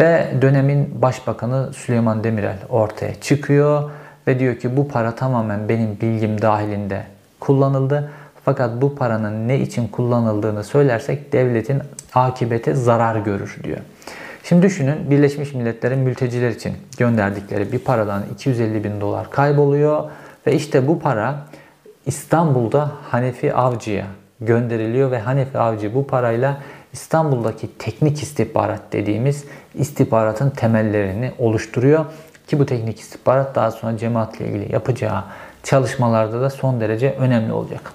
[0.00, 3.90] ve dönemin başbakanı Süleyman Demirel ortaya çıkıyor
[4.26, 7.02] ve diyor ki bu para tamamen benim bilgim dahilinde
[7.40, 8.10] kullanıldı.
[8.44, 11.82] Fakat bu paranın ne için kullanıldığını söylersek devletin
[12.14, 13.78] akibete zarar görür diyor.
[14.42, 20.04] Şimdi düşünün Birleşmiş Milletler'in mülteciler için gönderdikleri bir paradan 250 bin dolar kayboluyor
[20.46, 21.36] ve işte bu para
[22.06, 24.06] İstanbul'da Hanefi Avcı'ya
[24.40, 26.60] gönderiliyor ve Hanefi Avcı bu parayla
[26.92, 32.04] İstanbul'daki teknik istihbarat dediğimiz istihbaratın temellerini oluşturuyor.
[32.46, 35.24] Ki bu teknik istihbarat daha sonra cemaatle ilgili yapacağı
[35.62, 37.92] çalışmalarda da son derece önemli olacak.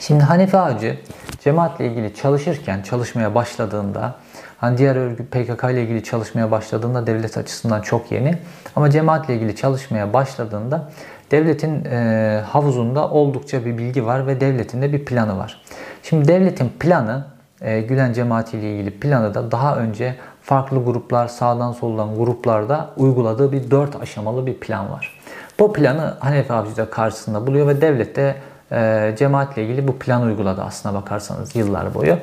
[0.00, 0.98] Şimdi Hanefi Avcı
[1.40, 4.14] cemaatle ilgili çalışırken, çalışmaya başladığında
[4.58, 8.38] hani diğer örgüt PKK ile ilgili çalışmaya başladığında devlet açısından çok yeni
[8.76, 10.90] ama cemaatle ilgili çalışmaya başladığında
[11.30, 15.62] devletin e, havuzunda oldukça bir bilgi var ve devletin de bir planı var.
[16.02, 17.24] Şimdi devletin planı
[17.60, 23.52] e, Gülen cemaati ile ilgili planı da daha önce farklı gruplar, sağdan soldan gruplarda uyguladığı
[23.52, 25.20] bir dört aşamalı bir plan var.
[25.58, 28.34] Bu planı Hanefi Avcı da karşısında buluyor ve devlet de
[28.72, 32.16] e, cemaatle ilgili bu plan uyguladı aslına bakarsanız yıllar boyu.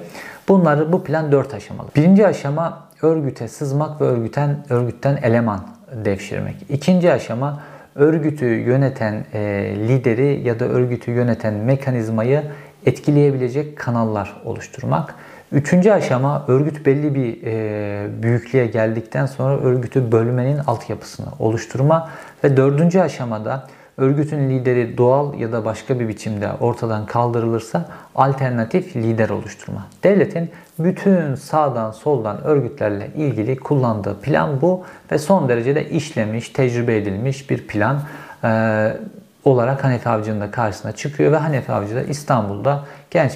[0.47, 1.87] Bunları bu plan dört aşamalı.
[1.95, 5.59] Birinci aşama örgüte sızmak ve örgüten örgütten eleman
[6.05, 6.55] devşirmek.
[6.69, 7.59] İkinci aşama
[7.97, 9.39] örgütü yöneten e,
[9.87, 12.43] lideri ya da örgütü yöneten mekanizmayı
[12.85, 15.15] etkileyebilecek kanallar oluşturmak.
[15.51, 22.09] Üçüncü aşama örgüt belli bir e, büyüklüğe geldikten sonra örgütü bölmenin altyapısını oluşturma
[22.43, 29.29] ve dördüncü aşamada örgütün lideri doğal ya da başka bir biçimde ortadan kaldırılırsa alternatif lider
[29.29, 29.87] oluşturma.
[30.03, 36.97] Devletin bütün sağdan soldan örgütlerle ilgili kullandığı plan bu ve son derece de işlemiş, tecrübe
[36.97, 38.01] edilmiş bir plan
[38.43, 38.97] ee,
[39.45, 43.31] olarak Hanefi Avcı'nın da karşısına çıkıyor ve Hanefi Avcı da İstanbul'da genç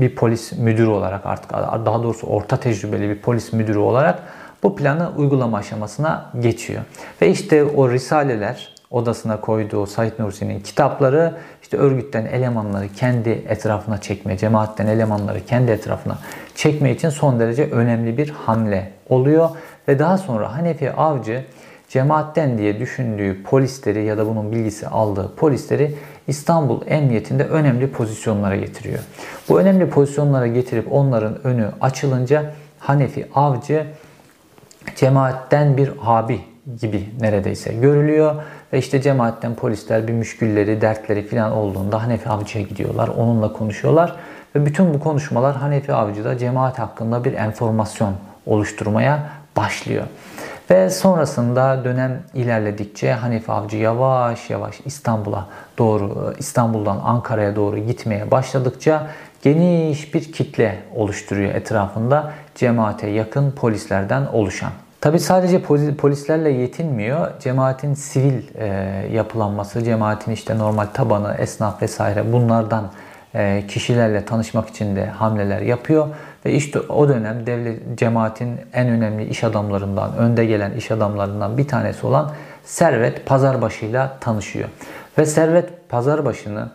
[0.00, 1.50] bir polis müdürü olarak artık
[1.86, 4.22] daha doğrusu orta tecrübeli bir polis müdürü olarak
[4.62, 6.82] bu planı uygulama aşamasına geçiyor.
[7.22, 14.36] Ve işte o risaleler odasına koyduğu Said Nursi'nin kitapları işte örgütten elemanları kendi etrafına çekme,
[14.36, 16.18] cemaatten elemanları kendi etrafına
[16.54, 19.50] çekme için son derece önemli bir hamle oluyor.
[19.88, 21.44] Ve daha sonra Hanefi Avcı
[21.88, 25.94] cemaatten diye düşündüğü polisleri ya da bunun bilgisi aldığı polisleri
[26.26, 28.98] İstanbul Emniyetinde önemli pozisyonlara getiriyor.
[29.48, 33.86] Bu önemli pozisyonlara getirip onların önü açılınca Hanefi Avcı
[34.96, 36.40] cemaatten bir abi
[36.80, 38.34] gibi neredeyse görülüyor.
[38.72, 43.08] Ve işte cemaatten polisler bir müşkülleri, dertleri falan olduğunda Hanefi Avcı'ya gidiyorlar.
[43.08, 44.16] Onunla konuşuyorlar.
[44.56, 48.14] Ve bütün bu konuşmalar Hanefi Avcı'da cemaat hakkında bir enformasyon
[48.46, 49.22] oluşturmaya
[49.56, 50.04] başlıyor.
[50.70, 55.46] Ve sonrasında dönem ilerledikçe Hanife Avcı yavaş yavaş İstanbul'a
[55.78, 59.06] doğru, İstanbul'dan Ankara'ya doğru gitmeye başladıkça
[59.42, 64.70] geniş bir kitle oluşturuyor etrafında cemaate yakın polislerden oluşan.
[65.06, 65.62] Tabi sadece
[65.98, 67.40] polislerle yetinmiyor.
[67.40, 68.66] Cemaatin sivil e,
[69.12, 72.90] yapılanması, cemaatin işte normal tabanı, esnaf vesaire bunlardan
[73.34, 76.08] e, kişilerle tanışmak için de hamleler yapıyor.
[76.46, 81.68] Ve işte o dönem devlet cemaatin en önemli iş adamlarından, önde gelen iş adamlarından bir
[81.68, 82.32] tanesi olan
[82.64, 84.68] Servet Pazarbaşı ile tanışıyor.
[85.18, 86.68] Ve Servet Pazarbaşı'nı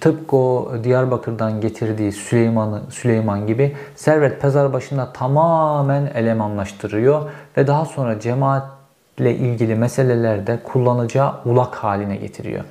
[0.00, 9.36] tıpkı o Diyarbakır'dan getirdiği Süleyman'ı Süleyman gibi Servet Pazarbaşı'na tamamen elemanlaştırıyor ve daha sonra cemaatle
[9.36, 12.64] ilgili meselelerde kullanacağı ulak haline getiriyor.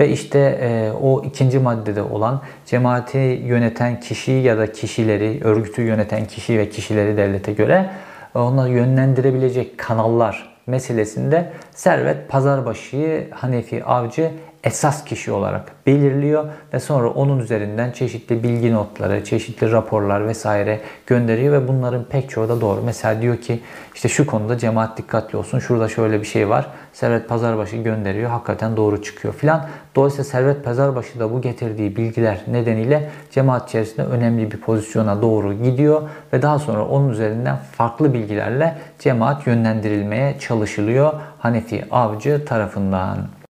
[0.00, 6.24] Ve işte e, o ikinci maddede olan cemaati yöneten kişi ya da kişileri, örgütü yöneten
[6.24, 7.90] kişi ve kişileri devlete göre
[8.34, 14.30] e, onları yönlendirebilecek kanallar meselesinde Servet Pazarbaşı'yı Hanefi Avcı
[14.64, 21.52] esas kişi olarak belirliyor ve sonra onun üzerinden çeşitli bilgi notları, çeşitli raporlar vesaire gönderiyor
[21.52, 22.82] ve bunların pek çoğu da doğru.
[22.84, 23.60] Mesela diyor ki
[23.94, 25.58] işte şu konuda cemaat dikkatli olsun.
[25.58, 26.66] Şurada şöyle bir şey var.
[26.92, 28.30] Servet Pazarbaşı gönderiyor.
[28.30, 29.66] Hakikaten doğru çıkıyor filan.
[29.94, 36.02] Dolayısıyla Servet Pazarbaşı da bu getirdiği bilgiler nedeniyle cemaat içerisinde önemli bir pozisyona doğru gidiyor
[36.32, 43.43] ve daha sonra onun üzerinden farklı bilgilerle cemaat yönlendirilmeye çalışılıyor Hanefi Avcı tarafından.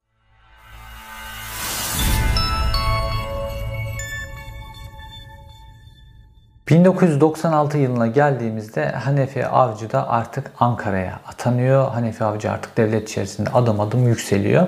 [6.71, 11.91] 1996 yılına geldiğimizde Hanefi Avcı da artık Ankara'ya atanıyor.
[11.91, 14.67] Hanefi Avcı artık devlet içerisinde adım adım yükseliyor.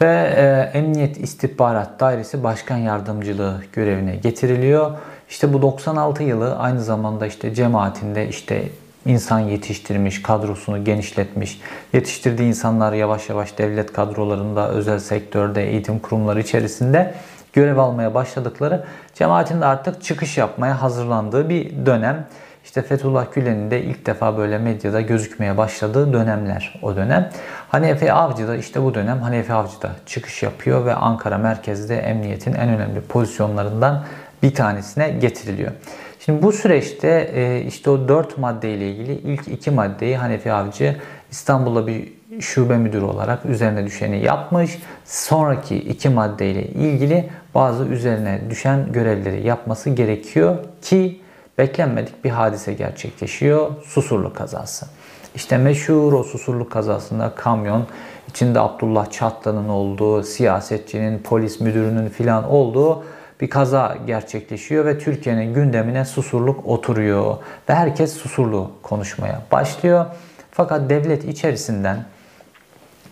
[0.00, 4.90] Ve e, Emniyet İstihbarat Dairesi Başkan Yardımcılığı görevine getiriliyor.
[5.28, 8.62] İşte bu 96 yılı aynı zamanda işte cemaatinde işte
[9.06, 11.60] insan yetiştirmiş, kadrosunu genişletmiş,
[11.92, 17.14] yetiştirdiği insanlar yavaş yavaş devlet kadrolarında, özel sektörde, eğitim kurumları içerisinde
[17.52, 18.84] görev almaya başladıkları
[19.14, 22.26] cemaatin de artık çıkış yapmaya hazırlandığı bir dönem.
[22.64, 27.30] İşte Fethullah Gülen'in de ilk defa böyle medyada gözükmeye başladığı dönemler o dönem.
[27.68, 32.52] Hanefi Avcı da işte bu dönem Hanefi Avcı da çıkış yapıyor ve Ankara merkezde emniyetin
[32.52, 34.04] en önemli pozisyonlarından
[34.42, 35.72] bir tanesine getiriliyor.
[36.20, 40.96] Şimdi bu süreçte e, işte o dört maddeyle ilgili ilk iki maddeyi Hanefi Avcı
[41.30, 44.78] İstanbul'da bir şube müdürü olarak üzerine düşeni yapmış.
[45.04, 51.20] Sonraki iki maddeyle ilgili bazı üzerine düşen görevleri yapması gerekiyor ki
[51.58, 53.70] beklenmedik bir hadise gerçekleşiyor.
[53.84, 54.86] Susurluk kazası.
[55.34, 57.86] İşte meşhur o susurluk kazasında kamyon
[58.28, 63.04] içinde Abdullah Çatlı'nın olduğu, siyasetçinin, polis müdürünün filan olduğu
[63.40, 67.36] bir kaza gerçekleşiyor ve Türkiye'nin gündemine susurluk oturuyor
[67.68, 70.06] ve herkes susurlu konuşmaya başlıyor.
[70.50, 72.04] Fakat devlet içerisinden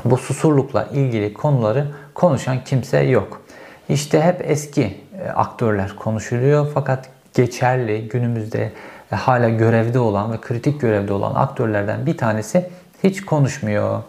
[0.05, 3.43] bu susurlukla ilgili konuları konuşan kimse yok.
[3.91, 8.73] İşte hep eski e, aktörler konuşuluyor fakat geçerli günümüzde
[9.13, 12.67] e, hala görevde olan ve kritik görevde olan aktörlerden bir tanesi
[13.05, 14.03] hiç konuşmuyor.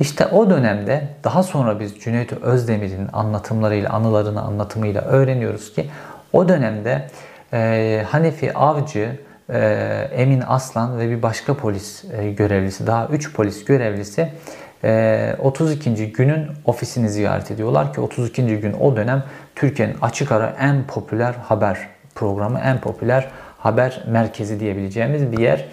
[0.00, 5.90] İşte o dönemde daha sonra biz Cüneyt Özdemir'in anlatımlarıyla, anılarını anlatımıyla öğreniyoruz ki
[6.32, 7.08] o dönemde
[7.52, 9.18] e, Hanefi Avcı,
[9.50, 9.58] e,
[10.12, 14.32] Emin Aslan ve bir başka polis e, görevlisi, daha 3 polis görevlisi
[14.82, 15.90] 32.
[15.90, 18.60] Ee, günün ofisini ziyaret ediyorlar ki 32.
[18.60, 25.32] gün o dönem Türkiye'nin açık ara en popüler haber programı, en popüler haber merkezi diyebileceğimiz
[25.32, 25.64] bir yer.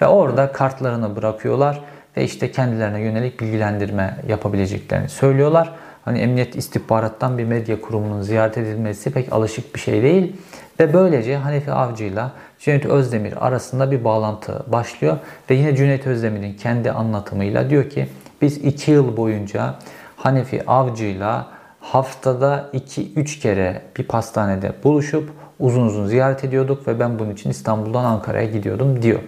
[0.00, 1.80] Ve orada kartlarını bırakıyorlar
[2.16, 5.72] ve işte kendilerine yönelik bilgilendirme yapabileceklerini söylüyorlar.
[6.04, 10.36] hani emniyet istihbarattan bir medya kurumunun ziyaret edilmesi pek alışık bir şey değil.
[10.80, 12.22] Ve böylece Hanefi Avcı ile
[12.58, 15.16] Cüneyt Özdemir arasında bir bağlantı başlıyor.
[15.50, 18.08] Ve yine Cüneyt Özdemir'in kendi anlatımıyla diyor ki
[18.42, 19.74] biz 2 yıl boyunca
[20.16, 21.46] Hanefi Avcı'yla
[21.80, 28.04] haftada 2-3 kere bir pastanede buluşup uzun uzun ziyaret ediyorduk ve ben bunun için İstanbul'dan
[28.04, 29.18] Ankara'ya gidiyordum diyor.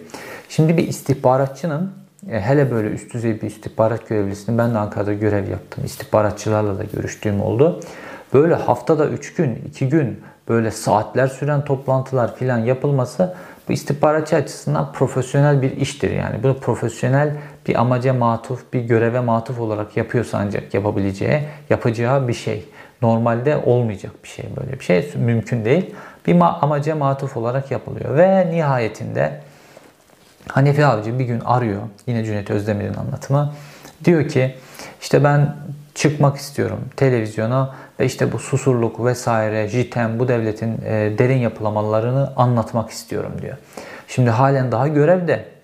[0.48, 1.92] Şimdi bir istihbaratçının
[2.30, 5.84] e, hele böyle üst düzey bir istihbarat görevlisinin ben de Ankara'da görev yaptım.
[5.84, 7.80] İstihbaratçılarla da görüştüğüm oldu.
[8.34, 13.34] Böyle haftada 3 gün, 2 gün böyle saatler süren toplantılar filan yapılması
[13.68, 16.10] bu istihbaratçı açısından profesyonel bir iştir.
[16.10, 17.36] Yani bunu profesyonel
[17.68, 22.68] bir amaca matuf, bir göreve matuf olarak yapıyorsa ancak yapabileceği, yapacağı bir şey.
[23.02, 25.12] Normalde olmayacak bir şey böyle bir şey.
[25.16, 25.94] Mümkün değil.
[26.26, 28.16] Bir amaca matuf olarak yapılıyor.
[28.16, 29.40] Ve nihayetinde
[30.48, 31.82] Hanefi Avcı bir gün arıyor.
[32.06, 33.52] Yine Cüneyt Özdemir'in anlatımı.
[34.04, 34.54] Diyor ki
[35.00, 35.56] işte ben
[35.94, 42.90] çıkmak istiyorum televizyona ve işte bu susurluk vesaire, JITEM bu devletin e, derin yapılamalarını anlatmak
[42.90, 43.56] istiyorum diyor.
[44.08, 45.57] Şimdi halen daha görevde.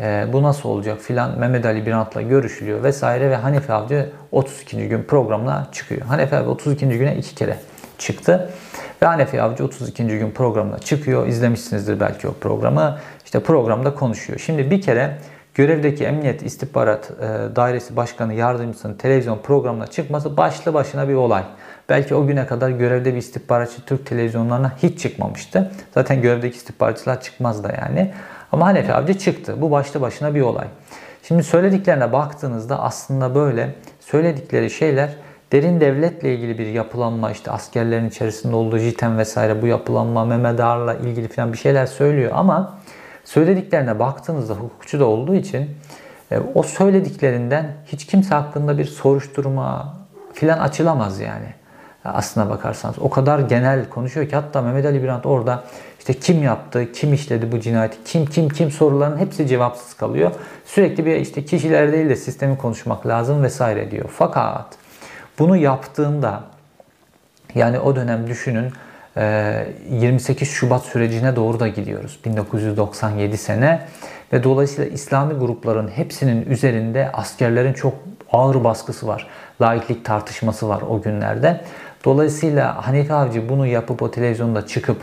[0.00, 4.88] E, bu nasıl olacak filan Mehmet Ali Birant'la görüşülüyor vesaire ve Hanefi Avcı 32.
[4.88, 6.00] gün programına çıkıyor.
[6.00, 6.88] Hanefi Avcı 32.
[6.88, 7.56] güne iki kere
[7.98, 8.50] çıktı.
[9.02, 10.06] Ve Hanefi Avcı 32.
[10.06, 11.26] gün programına çıkıyor.
[11.26, 12.98] İzlemişsinizdir belki o programı.
[13.24, 14.38] İşte programda konuşuyor.
[14.38, 15.18] Şimdi bir kere
[15.54, 21.42] görevdeki Emniyet İstihbarat e, Dairesi Başkanı Yardımcısının televizyon programına çıkması başlı başına bir olay.
[21.88, 25.72] Belki o güne kadar görevde bir istihbaratçı Türk televizyonlarına hiç çıkmamıştı.
[25.94, 28.12] Zaten görevdeki istihbaratçılar çıkmaz da yani.
[28.52, 29.54] Ama Hanefi Avcı çıktı.
[29.60, 30.66] Bu başlı başına bir olay.
[31.22, 35.10] Şimdi söylediklerine baktığınızda aslında böyle söyledikleri şeyler
[35.52, 40.94] derin devletle ilgili bir yapılanma işte askerlerin içerisinde olduğu JITEM vesaire bu yapılanma Mehmet Ağar'la
[40.94, 42.78] ilgili falan bir şeyler söylüyor ama
[43.24, 45.70] söylediklerine baktığınızda hukukçu da olduğu için
[46.30, 49.96] e, o söylediklerinden hiç kimse hakkında bir soruşturma
[50.32, 51.54] filan açılamaz yani.
[52.04, 55.64] Aslına bakarsanız o kadar genel konuşuyor ki hatta Mehmet Ali Birant orada
[55.98, 60.32] işte kim yaptı, kim işledi bu cinayeti, kim kim kim soruların hepsi cevapsız kalıyor.
[60.66, 64.10] Sürekli bir işte kişiler değil de sistemi konuşmak lazım vesaire diyor.
[64.16, 64.66] Fakat
[65.38, 66.42] bunu yaptığında
[67.54, 68.72] yani o dönem düşünün
[69.90, 72.18] 28 Şubat sürecine doğru da gidiyoruz.
[72.24, 73.80] 1997 sene
[74.32, 77.94] ve dolayısıyla İslami grupların hepsinin üzerinde askerlerin çok
[78.32, 79.26] ağır baskısı var.
[79.60, 81.60] Laiklik tartışması var o günlerde.
[82.04, 84.96] Dolayısıyla Hanife Avcı bunu yapıp o televizyonda çıkıp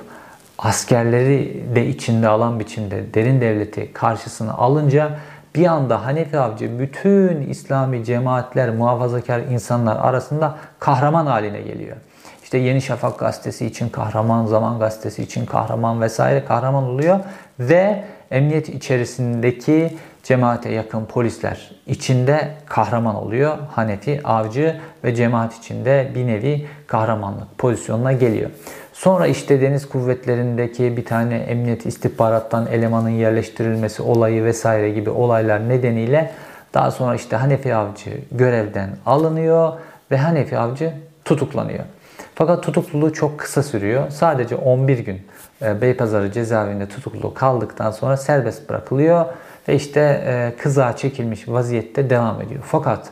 [0.58, 5.12] askerleri de içinde alan biçimde derin devleti karşısına alınca
[5.56, 11.98] bir anda Hanefi Avcı bütün İslami cemaatler, muhafazakar insanlar arasında kahraman haline geliyor.
[12.44, 17.20] İşte Yeni Şafak gazetesi için kahraman, Zaman gazetesi için kahraman vesaire kahraman oluyor
[17.60, 23.58] ve emniyet içerisindeki cemaate yakın polisler içinde kahraman oluyor.
[23.72, 28.50] Hanefi Avcı ve cemaat içinde bir nevi kahramanlık pozisyonuna geliyor.
[28.94, 36.32] Sonra işte deniz kuvvetlerindeki bir tane emniyet istihbarattan elemanın yerleştirilmesi olayı vesaire gibi olaylar nedeniyle
[36.74, 39.74] daha sonra işte Hanefi Avcı görevden alınıyor
[40.12, 40.94] ve Hanefi Avcı
[41.26, 41.84] tutuklanıyor.
[42.36, 44.10] Fakat tutukluluğu çok kısa sürüyor.
[44.10, 45.22] Sadece 11 gün
[45.62, 49.26] e, Beypazarı cezaevinde tutuklu kaldıktan sonra serbest bırakılıyor
[49.68, 52.64] ve işte e, çekilmiş vaziyette devam ediyor.
[52.68, 53.10] Fakat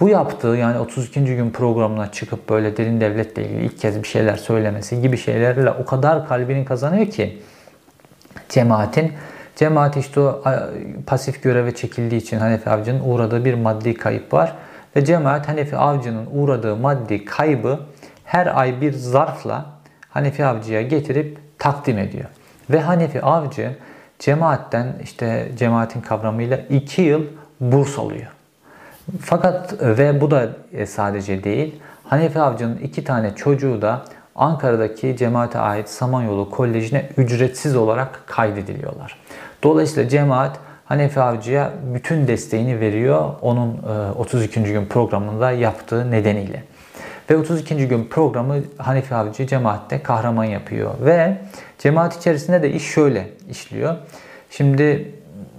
[0.00, 1.24] bu yaptığı yani 32.
[1.24, 5.84] gün programına çıkıp böyle derin devletle ilgili ilk kez bir şeyler söylemesi gibi şeylerle o
[5.84, 7.42] kadar kalbini kazanıyor ki
[8.48, 9.12] cemaatin
[9.56, 10.42] Cemaat işte o
[11.06, 14.52] pasif göreve çekildiği için Hanefi Avcı'nın uğradığı bir maddi kayıp var.
[14.96, 17.80] Ve cemaat Hanefi Avcı'nın uğradığı maddi kaybı
[18.24, 19.66] her ay bir zarfla
[20.10, 22.24] Hanefi Avcı'ya getirip takdim ediyor.
[22.70, 23.76] Ve Hanefi Avcı
[24.22, 27.22] cemaatten işte cemaatin kavramıyla 2 yıl
[27.60, 28.26] burs alıyor.
[29.20, 31.74] Fakat ve bu da e, sadece değil.
[32.04, 34.02] Hanefi Avcı'nın iki tane çocuğu da
[34.34, 39.16] Ankara'daki cemaate ait Samanyolu Koleji'ne ücretsiz olarak kaydediliyorlar.
[39.62, 43.78] Dolayısıyla cemaat Hanefi Avcı'ya bütün desteğini veriyor onun
[44.18, 44.60] 32.
[44.60, 46.62] E, gün programında yaptığı nedeniyle.
[47.30, 47.88] Ve 32.
[47.88, 50.90] gün programı Hanefi Avcı cemaatte kahraman yapıyor.
[51.00, 51.36] Ve
[51.82, 53.96] cemaat içerisinde de iş şöyle işliyor.
[54.50, 55.14] Şimdi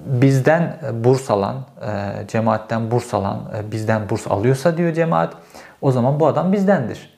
[0.06, 5.34] bizden burs alan, e, cemaatten burs alan, e, bizden burs alıyorsa diyor cemaat,
[5.82, 7.14] o zaman bu adam bizdendir.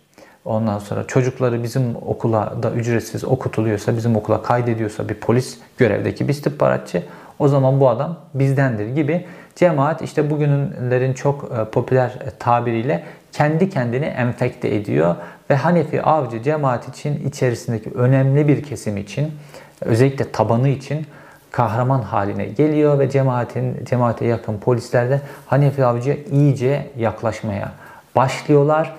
[0.45, 6.33] Ondan sonra çocukları bizim okula da ücretsiz okutuluyorsa, bizim okula kaydediyorsa bir polis görevdeki bir
[6.33, 7.03] istihbaratçı,
[7.39, 9.25] o zaman bu adam bizdendir gibi
[9.55, 13.03] cemaat işte bugünlerin çok e, popüler tabiriyle
[13.35, 15.15] kendi kendini enfekte ediyor
[15.49, 19.31] ve Hanefi avcı cemaat için içerisindeki önemli bir kesim için
[19.81, 21.05] özellikle tabanı için
[21.51, 27.71] kahraman haline geliyor ve cemaatin cemaate yakın polisler de Hanefi Avcı'ya iyice yaklaşmaya
[28.15, 28.95] başlıyorlar.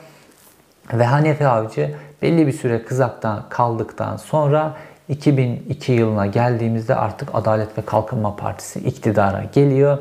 [0.92, 4.74] Ve Hanefi Avcı belli bir süre kızaktan kaldıktan sonra
[5.08, 9.98] 2002 yılına geldiğimizde artık Adalet ve Kalkınma Partisi iktidara geliyor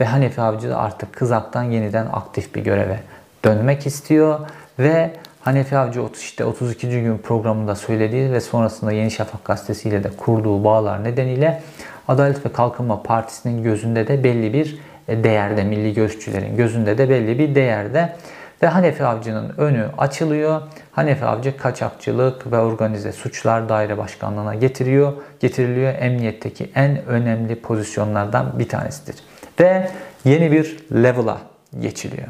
[0.00, 3.00] ve Hanefi Avcı da artık kızaktan yeniden aktif bir göreve
[3.44, 4.40] dönmek istiyor
[4.78, 5.10] ve
[5.40, 6.88] Hanefi Avcı işte 32.
[6.88, 11.62] gün programında söylediği ve sonrasında Yeni Şafak gazetesiyle de kurduğu bağlar nedeniyle
[12.08, 14.78] Adalet ve Kalkınma Partisi'nin gözünde de belli bir
[15.08, 18.16] değerde, milli görüşçülerin gözünde de belli bir değerde
[18.62, 20.62] ve Hanefi Avcı'nın önü açılıyor.
[20.92, 25.94] Hanefi Avcı kaçakçılık ve organize suçlar daire başkanlığına getiriyor, getiriliyor.
[25.98, 29.16] Emniyetteki en önemli pozisyonlardan bir tanesidir.
[29.60, 29.90] Ve
[30.24, 31.38] yeni bir level'a
[31.80, 32.28] geçiliyor.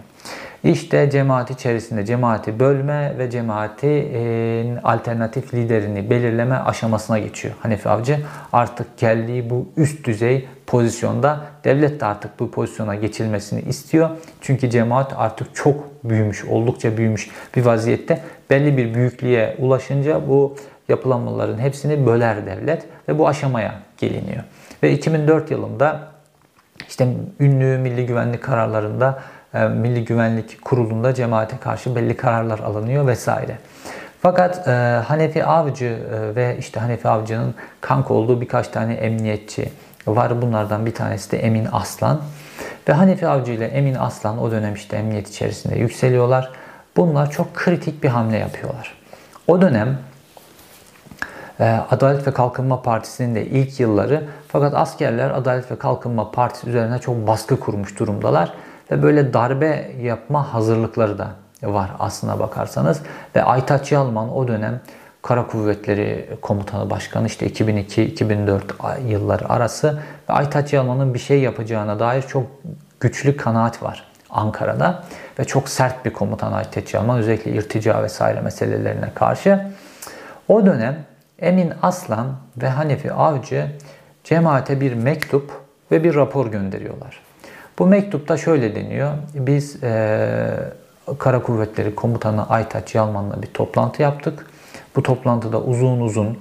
[0.64, 7.54] İşte cemaat içerisinde cemaati bölme ve cemaatin alternatif liderini belirleme aşamasına geçiyor.
[7.60, 8.18] Hanefi Avcı
[8.52, 14.10] artık geldiği bu üst düzey pozisyonda devlet de artık bu pozisyona geçilmesini istiyor.
[14.40, 18.20] Çünkü cemaat artık çok büyümüş, oldukça büyümüş bir vaziyette.
[18.50, 20.56] Belli bir büyüklüğe ulaşınca bu
[20.88, 24.42] yapılanmaların hepsini böler devlet ve bu aşamaya geliniyor.
[24.82, 26.00] Ve 2004 yılında
[26.88, 27.08] işte
[27.40, 29.22] ünlü milli güvenlik kararlarında
[29.52, 33.58] Milli Güvenlik Kurulu'nda cemaate karşı belli kararlar alınıyor vesaire.
[34.22, 34.70] Fakat e,
[35.06, 39.72] Hanefi Avcı e, ve işte Hanefi Avcı'nın kanka olduğu birkaç tane emniyetçi
[40.06, 40.42] var.
[40.42, 42.20] Bunlardan bir tanesi de Emin Aslan.
[42.88, 46.50] Ve Hanefi Avcı ile Emin Aslan o dönem işte emniyet içerisinde yükseliyorlar.
[46.96, 48.94] Bunlar çok kritik bir hamle yapıyorlar.
[49.46, 49.98] O dönem
[51.60, 56.98] e, Adalet ve Kalkınma Partisi'nin de ilk yılları fakat askerler Adalet ve Kalkınma Partisi üzerine
[56.98, 58.52] çok baskı kurmuş durumdalar
[58.90, 61.28] ve böyle darbe yapma hazırlıkları da
[61.62, 63.00] var aslına bakarsanız.
[63.36, 64.80] Ve Aytaç Yalman o dönem
[65.22, 72.22] Kara Kuvvetleri Komutanı Başkanı işte 2002-2004 yılları arası ve Aytaç Yalman'ın bir şey yapacağına dair
[72.22, 72.46] çok
[73.00, 75.04] güçlü kanaat var Ankara'da
[75.38, 79.66] ve çok sert bir komutan Aytaç Yalman özellikle irtica vesaire meselelerine karşı.
[80.48, 81.04] O dönem
[81.38, 82.26] Emin Aslan
[82.62, 83.66] ve Hanefi Avcı
[84.24, 85.52] cemaate bir mektup
[85.90, 87.27] ve bir rapor gönderiyorlar.
[87.78, 89.10] Bu mektupta şöyle deniyor.
[89.34, 90.50] Biz e,
[91.18, 94.46] Kara Kuvvetleri Komutanı Aytaç Yalman'la bir toplantı yaptık.
[94.96, 96.38] Bu toplantıda uzun uzun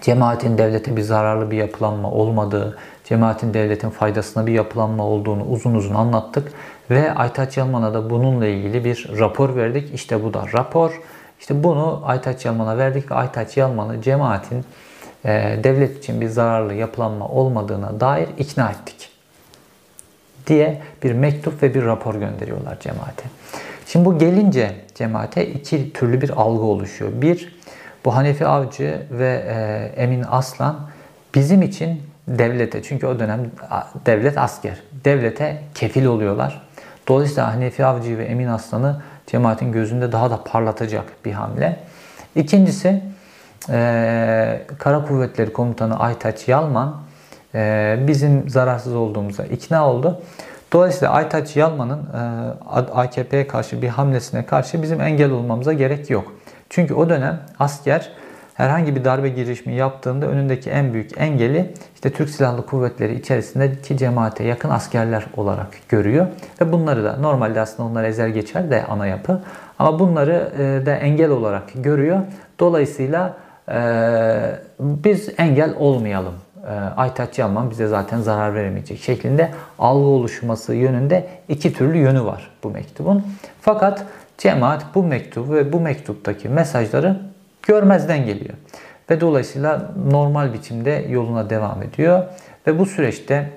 [0.00, 5.94] cemaatin devlete bir zararlı bir yapılanma olmadığı, cemaatin devletin faydasına bir yapılanma olduğunu uzun uzun
[5.94, 6.52] anlattık.
[6.90, 9.94] Ve Aytaç Yalman'a da bununla ilgili bir rapor verdik.
[9.94, 11.00] İşte bu da rapor.
[11.40, 14.64] İşte bunu Aytaç Yalman'a verdik ve Aytaç Yalman'ı cemaatin
[15.24, 19.03] e, devlet için bir zararlı yapılanma olmadığına dair ikna ettik
[20.46, 23.24] diye bir mektup ve bir rapor gönderiyorlar cemaate.
[23.86, 27.10] Şimdi bu gelince cemaate iki türlü bir algı oluşuyor.
[27.14, 27.56] Bir,
[28.04, 30.80] bu Hanefi Avcı ve e, Emin Aslan
[31.34, 33.50] bizim için devlete, çünkü o dönem
[34.06, 36.62] devlet asker, devlete kefil oluyorlar.
[37.08, 41.76] Dolayısıyla Hanefi Avcı ve Emin Aslan'ı cemaatin gözünde daha da parlatacak bir hamle.
[42.36, 43.02] İkincisi,
[43.70, 47.03] e, Kara Kuvvetleri Komutanı Aytaç Yalman
[48.08, 50.20] bizim zararsız olduğumuza ikna oldu.
[50.72, 56.32] Dolayısıyla Aytaç Yalman'ın e, AKP'ye karşı bir hamlesine karşı bizim engel olmamıza gerek yok.
[56.70, 58.10] Çünkü o dönem asker
[58.54, 64.44] herhangi bir darbe girişimi yaptığında önündeki en büyük engeli işte Türk Silahlı Kuvvetleri içerisindeki cemaate
[64.44, 66.26] yakın askerler olarak görüyor.
[66.60, 69.40] Ve bunları da normalde aslında onlar ezer geçer de ana yapı.
[69.78, 72.20] Ama bunları e, da engel olarak görüyor.
[72.60, 73.36] Dolayısıyla
[73.68, 73.78] e,
[74.80, 76.34] biz engel olmayalım
[76.96, 82.70] Aytaç Yalman bize zaten zarar veremeyecek şeklinde algı oluşması yönünde iki türlü yönü var bu
[82.70, 83.24] mektubun.
[83.60, 84.04] Fakat
[84.38, 87.20] cemaat bu mektubu ve bu mektuptaki mesajları
[87.62, 88.54] görmezden geliyor.
[89.10, 92.24] Ve dolayısıyla normal biçimde yoluna devam ediyor.
[92.66, 93.50] Ve bu süreçte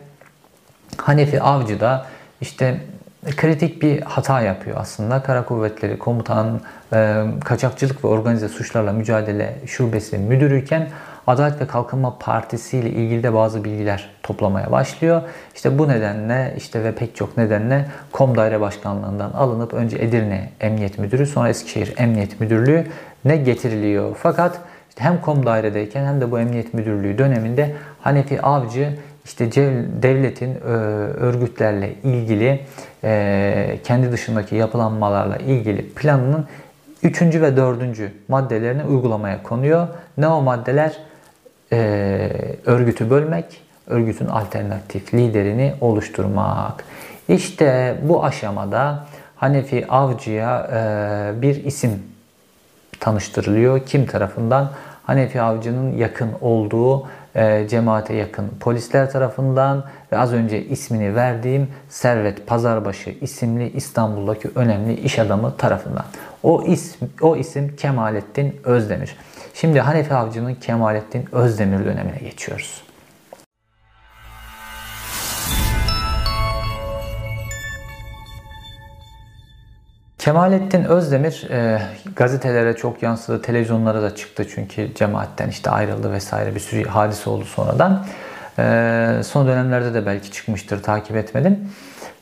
[0.97, 2.05] Hanefi Avcı da
[2.41, 2.81] işte
[3.37, 5.23] kritik bir hata yapıyor aslında.
[5.23, 6.61] Kara Kuvvetleri Komutan
[6.93, 10.89] e, Kaçakçılık ve Organize Suçlarla Mücadele Şubesi müdürüyken
[11.27, 15.21] Adalet ve Kalkınma Partisi ile ilgili de bazı bilgiler toplamaya başlıyor.
[15.55, 20.99] İşte bu nedenle işte ve pek çok nedenle KOM Daire Başkanlığından alınıp önce Edirne Emniyet
[20.99, 22.87] Müdürü sonra Eskişehir Emniyet Müdürlüğü
[23.25, 24.15] ne getiriliyor.
[24.21, 24.59] Fakat
[24.89, 29.51] işte hem KOM dairedeyken hem de bu Emniyet Müdürlüğü döneminde Hanefi Avcı işte
[30.01, 30.67] devletin e,
[31.17, 32.59] örgütlerle ilgili
[33.03, 36.45] e, kendi dışındaki yapılanmalarla ilgili planının
[37.03, 39.87] üçüncü ve dördüncü maddelerini uygulamaya konuyor.
[40.17, 41.06] Ne o maddeler?
[41.71, 42.29] E,
[42.65, 46.83] örgütü bölmek, örgütün alternatif liderini oluşturmak.
[47.29, 49.05] İşte bu aşamada
[49.35, 52.03] Hanefi Avcı'ya e, bir isim
[52.99, 53.85] tanıştırılıyor.
[53.85, 54.71] Kim tarafından?
[55.03, 62.47] Hanefi Avcı'nın yakın olduğu e, cemaate yakın polisler tarafından ve az önce ismini verdiğim Servet
[62.47, 66.05] Pazarbaşı isimli İstanbul'daki önemli iş adamı tarafından.
[66.43, 69.15] O isim, o isim Kemalettin Özdemir.
[69.61, 72.83] Şimdi Hanefi Avcı'nın Kemalettin Özdemir dönemine geçiyoruz.
[80.17, 81.81] Kemalettin Özdemir e,
[82.15, 87.45] gazetelere çok yansıdı, televizyonlara da çıktı çünkü cemaatten işte ayrıldı vesaire bir sürü hadise oldu
[87.45, 88.05] sonradan.
[88.59, 91.69] E, son dönemlerde de belki çıkmıştır, takip etmedim.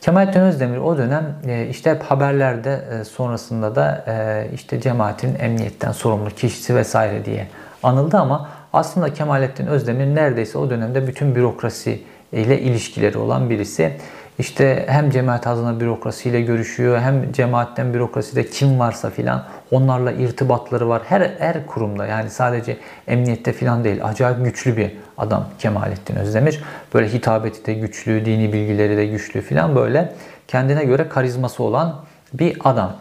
[0.05, 5.91] Kemalettin Özdemir o dönem e, işte hep haberlerde e, sonrasında da e, işte cemaatin emniyetten
[5.91, 7.47] sorumlu kişisi vesaire diye
[7.83, 13.91] anıldı ama aslında Kemalettin Özdemir neredeyse o dönemde bütün bürokrasi ile ilişkileri olan birisi.
[14.39, 21.01] İşte hem cemaat adına bürokrasiyle görüşüyor hem cemaatten bürokraside kim varsa filan onlarla irtibatları var.
[21.09, 22.77] Her her kurumda yani sadece
[23.07, 24.05] emniyette filan değil.
[24.05, 26.63] Acayip güçlü bir adam Kemalettin Özdemir.
[26.93, 30.13] Böyle hitabeti de güçlü, dini bilgileri de güçlü filan böyle
[30.47, 31.95] kendine göre karizması olan
[32.33, 32.95] bir adam.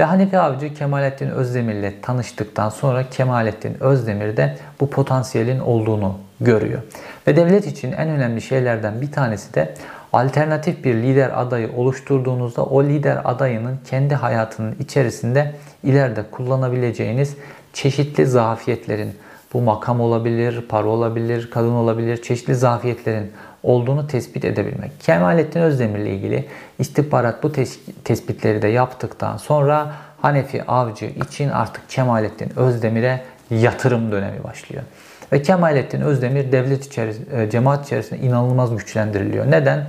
[0.00, 6.82] Ve Hanefi Avcı Kemalettin Özdemir'le tanıştıktan sonra Kemalettin Özdemir de bu potansiyelin olduğunu görüyor.
[7.26, 9.74] Ve devlet için en önemli şeylerden bir tanesi de
[10.16, 15.52] alternatif bir lider adayı oluşturduğunuzda o lider adayının kendi hayatının içerisinde
[15.82, 17.36] ileride kullanabileceğiniz
[17.72, 19.14] çeşitli zafiyetlerin
[19.52, 25.00] bu makam olabilir, para olabilir, kadın olabilir, çeşitli zafiyetlerin olduğunu tespit edebilmek.
[25.00, 26.44] Kemalettin Özdemir ile ilgili
[26.78, 29.92] istihbarat bu tes tespitleri de yaptıktan sonra
[30.22, 34.82] Hanefi Avcı için artık Kemalettin Özdemir'e yatırım dönemi başlıyor.
[35.32, 39.50] Ve Kemalettin Özdemir devlet içerisinde, cemaat içerisinde inanılmaz güçlendiriliyor.
[39.50, 39.86] Neden?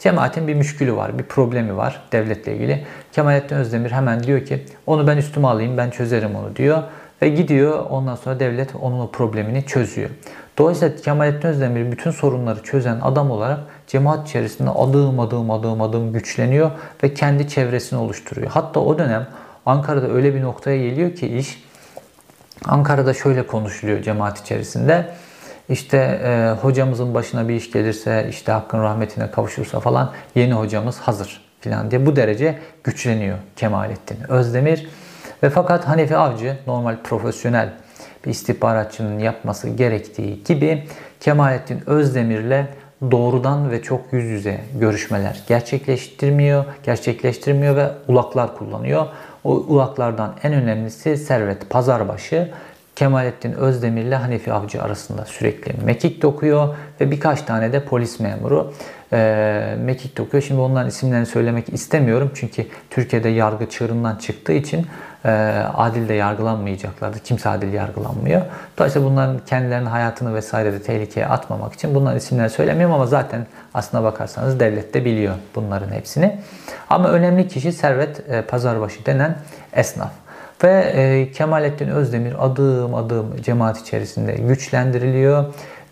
[0.00, 2.84] Cemaatin bir müşkülü var, bir problemi var devletle ilgili.
[3.12, 6.82] Kemalettin Özdemir hemen diyor ki onu ben üstüme alayım, ben çözerim onu diyor.
[7.22, 10.10] Ve gidiyor ondan sonra devlet onun o problemini çözüyor.
[10.58, 16.70] Dolayısıyla Kemalettin Özdemir bütün sorunları çözen adam olarak cemaat içerisinde adım adım adım adım güçleniyor
[17.02, 18.50] ve kendi çevresini oluşturuyor.
[18.50, 19.26] Hatta o dönem
[19.66, 21.64] Ankara'da öyle bir noktaya geliyor ki iş
[22.64, 25.14] Ankara'da şöyle konuşuluyor cemaat içerisinde.
[25.70, 31.40] İşte e, hocamızın başına bir iş gelirse, işte hakkın rahmetine kavuşursa falan yeni hocamız hazır
[31.60, 34.88] falan diye bu derece güçleniyor Kemalettin Özdemir.
[35.42, 37.72] Ve fakat Hanefi Avcı normal profesyonel
[38.24, 40.84] bir istihbaratçının yapması gerektiği gibi
[41.20, 42.66] Kemalettin Özdemir'le
[43.10, 49.06] doğrudan ve çok yüz yüze görüşmeler gerçekleştirmiyor, gerçekleştirmiyor ve ulaklar kullanıyor.
[49.44, 52.50] O ulaklardan en önemlisi Servet Pazarbaşı.
[53.00, 58.74] Kemalettin Özdemir ile Hanefi Avcı arasında sürekli mekik dokuyor ve birkaç tane de polis memuru
[59.12, 60.42] e, mekik dokuyor.
[60.42, 64.86] Şimdi onların isimlerini söylemek istemiyorum çünkü Türkiye'de yargı çığırından çıktığı için
[65.24, 65.30] e,
[65.74, 67.18] adil de yargılanmayacaklardı.
[67.18, 68.42] Kimse adil yargılanmıyor.
[68.78, 74.04] Dolayısıyla bunların kendilerinin hayatını vesaire de tehlikeye atmamak için bunların isimlerini söylemiyorum ama zaten aslına
[74.04, 76.40] bakarsanız devlet de biliyor bunların hepsini.
[76.90, 79.36] Ama önemli kişi Servet e, Pazarbaşı denen
[79.72, 80.10] esnaf.
[80.64, 85.44] Ve e, Kemalettin Özdemir adım adım cemaat içerisinde güçlendiriliyor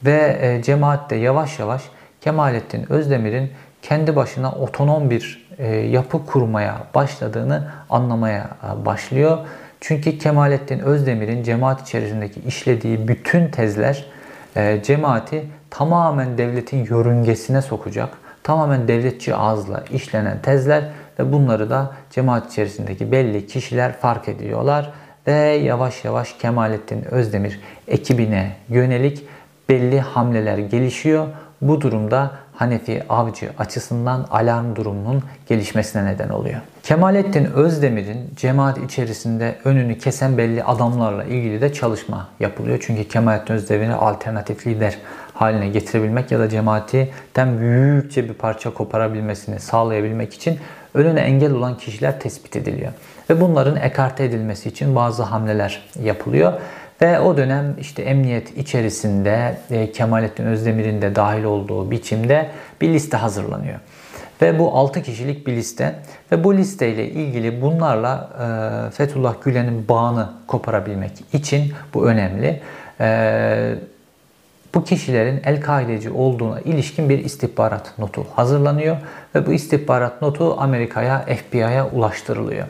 [0.04, 1.82] ve e, cemaat de yavaş yavaş
[2.20, 3.50] Kemalettin Özdemir'in
[3.82, 9.38] kendi başına otonom bir e, yapı kurmaya başladığını anlamaya e, başlıyor.
[9.80, 14.04] Çünkü Kemalettin Özdemir'in cemaat içerisindeki işlediği bütün tezler
[14.56, 18.08] e, cemaati tamamen devletin yörüngesine sokacak.
[18.42, 20.84] Tamamen devletçi ağızla işlenen tezler
[21.18, 24.92] ve bunları da cemaat içerisindeki belli kişiler fark ediyorlar
[25.26, 29.24] ve yavaş yavaş Kemalettin Özdemir ekibine yönelik
[29.68, 31.26] belli hamleler gelişiyor.
[31.62, 36.60] Bu durumda Hanefi Avcı açısından alarm durumunun gelişmesine neden oluyor.
[36.82, 42.78] Kemalettin Özdemir'in cemaat içerisinde önünü kesen belli adamlarla ilgili de çalışma yapılıyor.
[42.86, 44.98] Çünkü Kemalettin Özdemir'i alternatif lider
[45.34, 50.58] haline getirebilmek ya da cemaatten büyükçe bir parça koparabilmesini sağlayabilmek için
[50.94, 52.92] önüne engel olan kişiler tespit ediliyor.
[53.30, 56.52] Ve bunların ekarte edilmesi için bazı hamleler yapılıyor.
[57.02, 63.16] Ve o dönem işte emniyet içerisinde e, Kemalettin Özdemir'in de dahil olduğu biçimde bir liste
[63.16, 63.78] hazırlanıyor.
[64.42, 65.94] Ve bu 6 kişilik bir liste
[66.32, 68.30] ve bu listeyle ilgili bunlarla
[68.88, 72.60] e, Fethullah Gülen'in bağını koparabilmek için bu önemli.
[73.00, 73.74] E,
[74.74, 78.96] bu kişilerin El-Kaideci olduğuna ilişkin bir istihbarat notu hazırlanıyor
[79.34, 82.66] ve bu istihbarat notu Amerika'ya, FBI'ye ulaştırılıyor.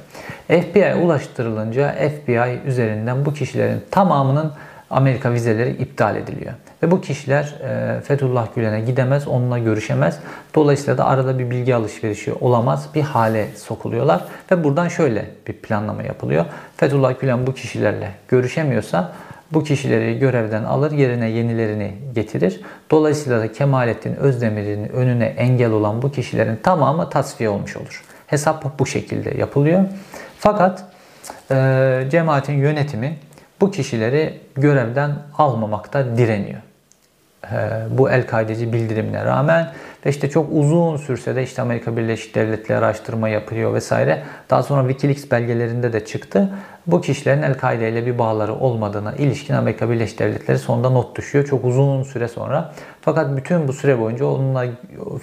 [0.49, 4.53] FBI'ye ulaştırılınca FBI üzerinden bu kişilerin tamamının
[4.91, 6.53] Amerika vizeleri iptal ediliyor.
[6.83, 10.19] Ve bu kişiler e, Fethullah Gülen'e gidemez, onunla görüşemez.
[10.55, 14.25] Dolayısıyla da arada bir bilgi alışverişi olamaz, bir hale sokuluyorlar.
[14.51, 16.45] Ve buradan şöyle bir planlama yapılıyor.
[16.77, 19.13] Fethullah Gülen bu kişilerle görüşemiyorsa
[19.53, 22.61] bu kişileri görevden alır, yerine yenilerini getirir.
[22.91, 28.05] Dolayısıyla da Kemalettin Özdemir'in önüne engel olan bu kişilerin tamamı tasfiye olmuş olur.
[28.27, 29.85] Hesap bu şekilde yapılıyor.
[30.39, 30.85] Fakat
[31.51, 33.17] e, cemaatin yönetimi
[33.61, 36.61] bu kişileri görevden almamakta direniyor.
[37.53, 37.57] E,
[37.91, 39.73] bu El-Kaideci bildirimine rağmen
[40.07, 44.23] ve işte çok uzun sürse de işte Amerika Birleşik Devletleri araştırma yapıyor vesaire.
[44.51, 46.51] Daha sonra Wikileaks belgelerinde de çıktı.
[46.89, 51.47] Bu kişilerin El-Kaide ile bir bağları olmadığına ilişkin Amerika Birleşik Devletleri sonunda not düşüyor.
[51.47, 52.73] Çok uzun süre sonra.
[53.01, 54.65] Fakat bütün bu süre boyunca onunla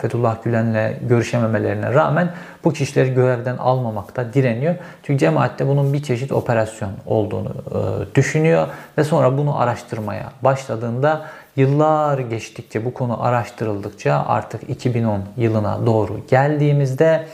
[0.01, 2.29] Fethullah Gülen'le görüşememelerine rağmen
[2.63, 4.75] bu kişileri görevden almamakta direniyor.
[5.03, 12.19] Çünkü cemaatte bunun bir çeşit operasyon olduğunu e, düşünüyor ve sonra bunu araştırmaya başladığında Yıllar
[12.19, 17.25] geçtikçe bu konu araştırıldıkça artık 2010 yılına doğru geldiğimizde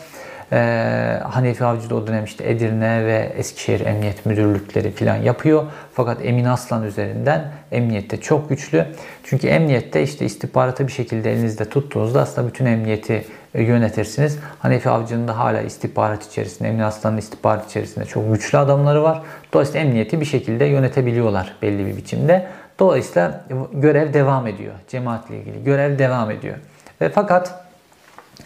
[0.51, 5.63] e, Hanefi Avcı da o dönem işte Edirne ve Eskişehir Emniyet Müdürlükleri falan yapıyor.
[5.93, 8.85] Fakat Emin Aslan üzerinden emniyette çok güçlü.
[9.23, 14.39] Çünkü emniyette işte istihbaratı bir şekilde elinizde tuttuğunuzda aslında bütün emniyeti e, yönetirsiniz.
[14.59, 19.21] Hanefi Avcı'nın da hala istihbarat içerisinde, Emin Aslan'ın istihbarat içerisinde çok güçlü adamları var.
[19.53, 22.47] Dolayısıyla emniyeti bir şekilde yönetebiliyorlar belli bir biçimde.
[22.79, 24.73] Dolayısıyla görev devam ediyor.
[24.87, 26.55] Cemaatle ilgili görev devam ediyor.
[27.01, 27.65] Ve fakat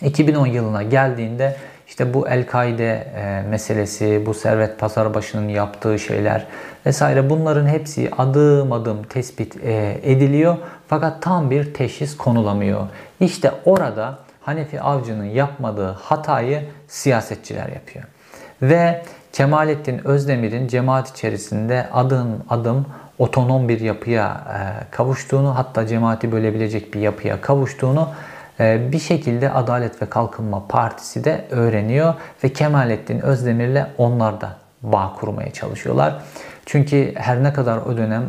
[0.01, 1.55] 2010 yılına geldiğinde
[1.87, 6.45] işte bu El-Kaide e, meselesi, bu Servet Pazarbaşı'nın yaptığı şeyler
[6.85, 10.57] vesaire bunların hepsi adım adım tespit e, ediliyor.
[10.87, 12.81] Fakat tam bir teşhis konulamıyor.
[13.19, 18.05] İşte orada Hanefi Avcı'nın yapmadığı hatayı siyasetçiler yapıyor.
[18.61, 22.85] Ve Kemalettin Özdemir'in cemaat içerisinde adım adım
[23.17, 28.09] otonom bir yapıya e, kavuştuğunu hatta cemaati bölebilecek bir yapıya kavuştuğunu
[28.59, 34.49] bir şekilde Adalet ve Kalkınma Partisi de öğreniyor ve Kemalettin Özdemir'le onlar da
[34.81, 36.15] bağ kurmaya çalışıyorlar.
[36.65, 38.23] Çünkü her ne kadar o dönem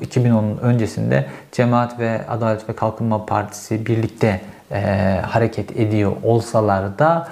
[0.00, 4.40] 2010'un e, öncesinde Cemaat ve Adalet ve Kalkınma Partisi birlikte
[5.22, 7.28] hareket ediyor olsalar da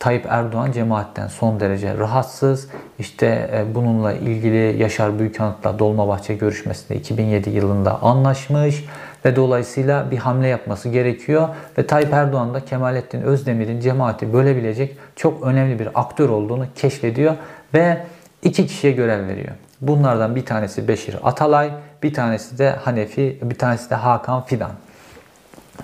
[0.00, 2.68] Tayyip Erdoğan cemaatten son derece rahatsız.
[2.98, 8.84] İşte e, bununla ilgili Yaşar Büyükanıt'la Dolmabahçe görüşmesinde 2007 yılında anlaşmış
[9.24, 11.48] ve dolayısıyla bir hamle yapması gerekiyor.
[11.78, 17.34] Ve Tayyip Erdoğan da Kemalettin Özdemir'in cemaati bölebilecek çok önemli bir aktör olduğunu keşfediyor
[17.74, 17.98] ve
[18.42, 19.54] iki kişiye görev veriyor.
[19.80, 21.70] Bunlardan bir tanesi Beşir Atalay,
[22.02, 24.70] bir tanesi de Hanefi, bir tanesi de Hakan Fidan.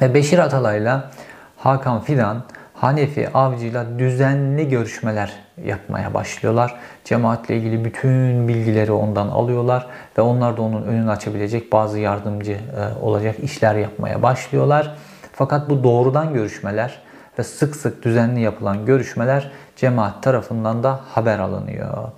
[0.01, 1.11] Ve Beşir Atalay'la
[1.57, 2.43] Hakan Fidan
[2.77, 5.33] Hanefi avcıyla düzenli görüşmeler
[5.65, 6.75] yapmaya başlıyorlar.
[7.05, 9.87] Cemaatle ilgili bütün bilgileri ondan alıyorlar
[10.19, 12.59] ve onlar da onun önünü açabilecek bazı yardımcı e,
[13.03, 14.97] olacak işler yapmaya başlıyorlar.
[15.33, 16.99] Fakat bu doğrudan görüşmeler
[17.39, 22.09] ve sık sık düzenli yapılan görüşmeler cemaat tarafından da haber alınıyor.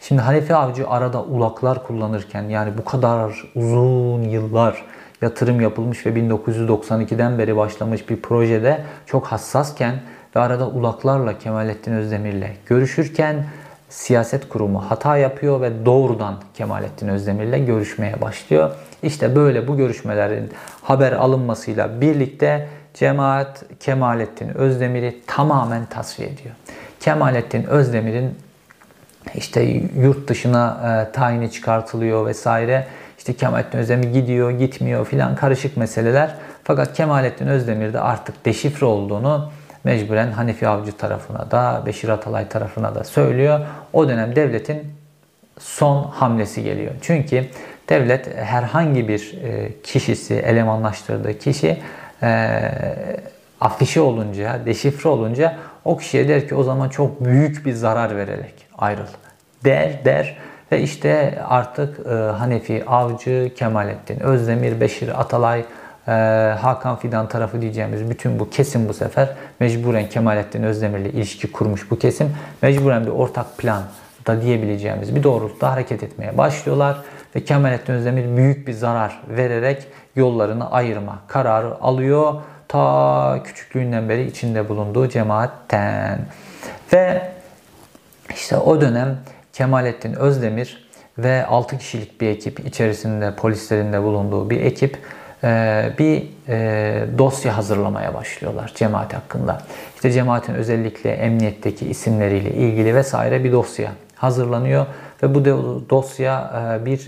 [0.00, 4.84] Şimdi Hanefi Avcı arada ulaklar kullanırken yani bu kadar uzun yıllar
[5.22, 9.94] yatırım yapılmış ve 1992'den beri başlamış bir projede çok hassasken
[10.36, 13.44] ve arada ulaklarla Kemalettin Özdemir'le görüşürken
[13.88, 18.70] siyaset kurumu hata yapıyor ve doğrudan Kemalettin Özdemir'le görüşmeye başlıyor.
[19.02, 20.50] İşte böyle bu görüşmelerin
[20.82, 26.54] haber alınmasıyla birlikte cemaat Kemalettin Özdemir'i tamamen tasfiye ediyor.
[27.00, 28.34] Kemalettin Özdemir'in
[29.34, 29.62] işte
[29.96, 32.86] yurt dışına e, tayini çıkartılıyor vesaire.
[33.28, 36.34] İşte Kemalettin Özdemir gidiyor, gitmiyor filan karışık meseleler.
[36.64, 39.50] Fakat Kemalettin Özdemir de artık deşifre olduğunu
[39.84, 43.60] mecburen Hanefi Avcı tarafına da Beşir Atalay tarafına da söylüyor.
[43.92, 44.92] O dönem devletin
[45.58, 46.92] son hamlesi geliyor.
[47.00, 47.44] Çünkü
[47.88, 51.78] devlet herhangi bir e, kişisi, elemanlaştırdığı kişi
[52.22, 52.60] e,
[53.60, 58.54] afişi olunca, deşifre olunca o kişiye der ki o zaman çok büyük bir zarar vererek
[58.78, 59.06] ayrıl
[59.64, 60.36] der der
[60.72, 65.64] ve işte artık e, Hanefi Avcı, Kemalettin Özdemir, Beşir Atalay,
[66.08, 66.12] e,
[66.60, 69.28] Hakan Fidan tarafı diyeceğimiz bütün bu kesim bu sefer
[69.60, 72.36] mecburen Kemalettin Özdemir'le ilişki kurmuş bu kesim.
[72.62, 73.82] Mecburen bir ortak plan
[74.26, 76.96] da diyebileceğimiz bir doğrultuda hareket etmeye başlıyorlar.
[77.36, 82.34] Ve Kemalettin Özdemir büyük bir zarar vererek yollarını ayırma kararı alıyor.
[82.68, 86.18] Ta küçüklüğünden beri içinde bulunduğu cemaatten.
[86.92, 87.22] Ve
[88.34, 89.18] işte o dönem
[89.58, 90.88] Kemalettin Özdemir
[91.18, 94.98] ve 6 kişilik bir ekip içerisinde polislerin de bulunduğu bir ekip
[95.44, 99.62] e, bir e, dosya hazırlamaya başlıyorlar cemaat hakkında.
[99.94, 104.86] İşte cemaatin özellikle emniyetteki isimleriyle ilgili vesaire bir dosya hazırlanıyor
[105.22, 105.44] ve bu
[105.90, 106.98] dosya e, bir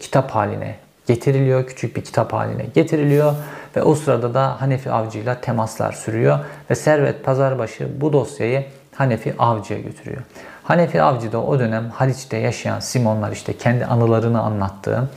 [0.00, 0.74] kitap haline
[1.06, 1.66] getiriliyor.
[1.66, 3.34] Küçük bir kitap haline getiriliyor
[3.76, 6.38] ve o sırada da Hanefi Avcı'yla temaslar sürüyor
[6.70, 8.64] ve Servet Pazarbaşı bu dosyayı
[8.94, 10.22] Hanefi Avcı'ya götürüyor.
[10.68, 15.08] Hanefi Avcı da o dönem Haliç'te yaşayan Simonlar işte kendi anılarını anlattığı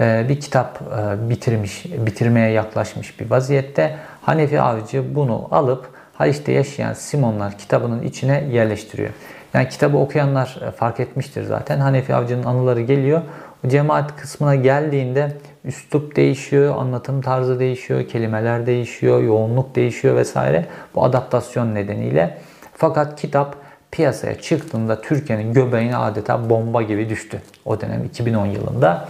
[0.00, 3.96] e, bir kitap e, bitirmiş, bitirmeye yaklaşmış bir vaziyette.
[4.22, 9.10] Hanefi Avcı bunu alıp Haliç'te yaşayan Simonlar kitabının içine yerleştiriyor.
[9.54, 11.80] Yani kitabı okuyanlar e, fark etmiştir zaten.
[11.80, 13.22] Hanefi Avcı'nın anıları geliyor.
[13.66, 15.32] O cemaat kısmına geldiğinde
[15.64, 20.66] üslup değişiyor, anlatım tarzı değişiyor, kelimeler değişiyor, yoğunluk değişiyor vesaire.
[20.94, 22.38] Bu adaptasyon nedeniyle.
[22.74, 27.42] Fakat kitap piyasaya çıktığında Türkiye'nin göbeğine adeta bomba gibi düştü.
[27.64, 29.08] O dönem 2010 yılında.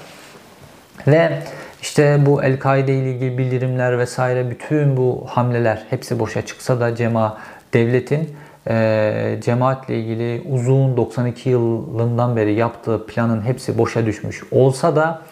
[1.06, 1.42] Ve
[1.82, 7.38] işte bu El-Kaide ile ilgili bildirimler vesaire bütün bu hamleler hepsi boşa çıksa da cema
[7.72, 8.36] devletin
[8.68, 15.22] e, cemaatle ilgili uzun 92 yılından beri yaptığı planın hepsi boşa düşmüş olsa da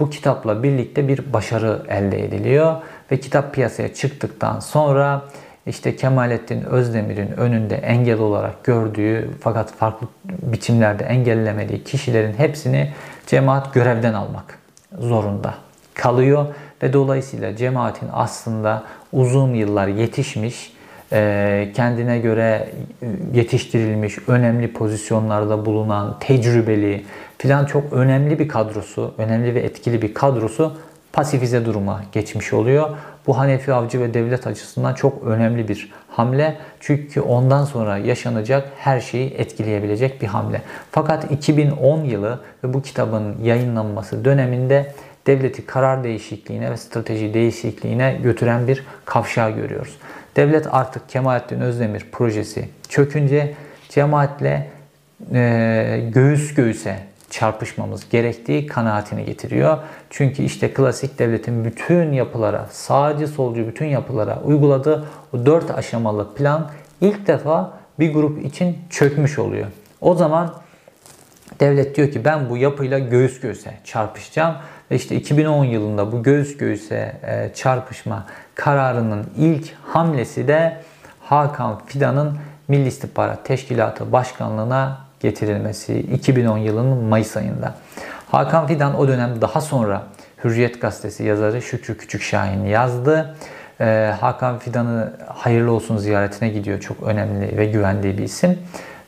[0.00, 2.76] bu kitapla birlikte bir başarı elde ediliyor
[3.10, 5.22] ve kitap piyasaya çıktıktan sonra
[5.66, 12.92] işte Kemalettin Özdemir'in önünde engel olarak gördüğü fakat farklı biçimlerde engellemediği kişilerin hepsini
[13.26, 14.58] cemaat görevden almak
[14.98, 15.54] zorunda
[15.94, 16.46] kalıyor.
[16.82, 20.72] Ve dolayısıyla cemaatin aslında uzun yıllar yetişmiş,
[21.12, 22.68] e, kendine göre
[23.34, 27.04] yetiştirilmiş, önemli pozisyonlarda bulunan, tecrübeli
[27.38, 30.72] filan çok önemli bir kadrosu, önemli ve etkili bir kadrosu
[31.16, 32.90] pasifize duruma geçmiş oluyor.
[33.26, 36.56] Bu Hanefi Avcı ve devlet açısından çok önemli bir hamle.
[36.80, 40.62] Çünkü ondan sonra yaşanacak her şeyi etkileyebilecek bir hamle.
[40.90, 44.92] Fakat 2010 yılı ve bu kitabın yayınlanması döneminde
[45.26, 49.98] devleti karar değişikliğine ve strateji değişikliğine götüren bir kavşağı görüyoruz.
[50.36, 53.54] Devlet artık Kemalettin Özdemir projesi çökünce
[53.88, 54.70] cemaatle
[55.32, 56.98] e, göğüs göğüse
[57.30, 59.78] çarpışmamız gerektiği kanaatini getiriyor.
[60.10, 65.04] Çünkü işte klasik devletin bütün yapılara, sağcı solcu bütün yapılara uyguladığı
[65.34, 66.70] o dört aşamalı plan
[67.00, 69.66] ilk defa bir grup için çökmüş oluyor.
[70.00, 70.54] O zaman
[71.60, 74.54] devlet diyor ki ben bu yapıyla göğüs göğüse çarpışacağım.
[74.90, 80.80] Ve işte 2010 yılında bu göğüs göğüse e, çarpışma kararının ilk hamlesi de
[81.20, 87.74] Hakan Fidan'ın Milli İstihbarat Teşkilatı Başkanlığına getirilmesi 2010 yılının Mayıs ayında.
[88.30, 90.02] Hakan Fidan o dönem daha sonra
[90.44, 93.36] Hürriyet Gazetesi yazarı Şükrü Küçükşahin yazdı.
[93.80, 96.80] Ee, Hakan Fidan'ı hayırlı olsun ziyaretine gidiyor.
[96.80, 98.58] Çok önemli ve güvendiği bir isim.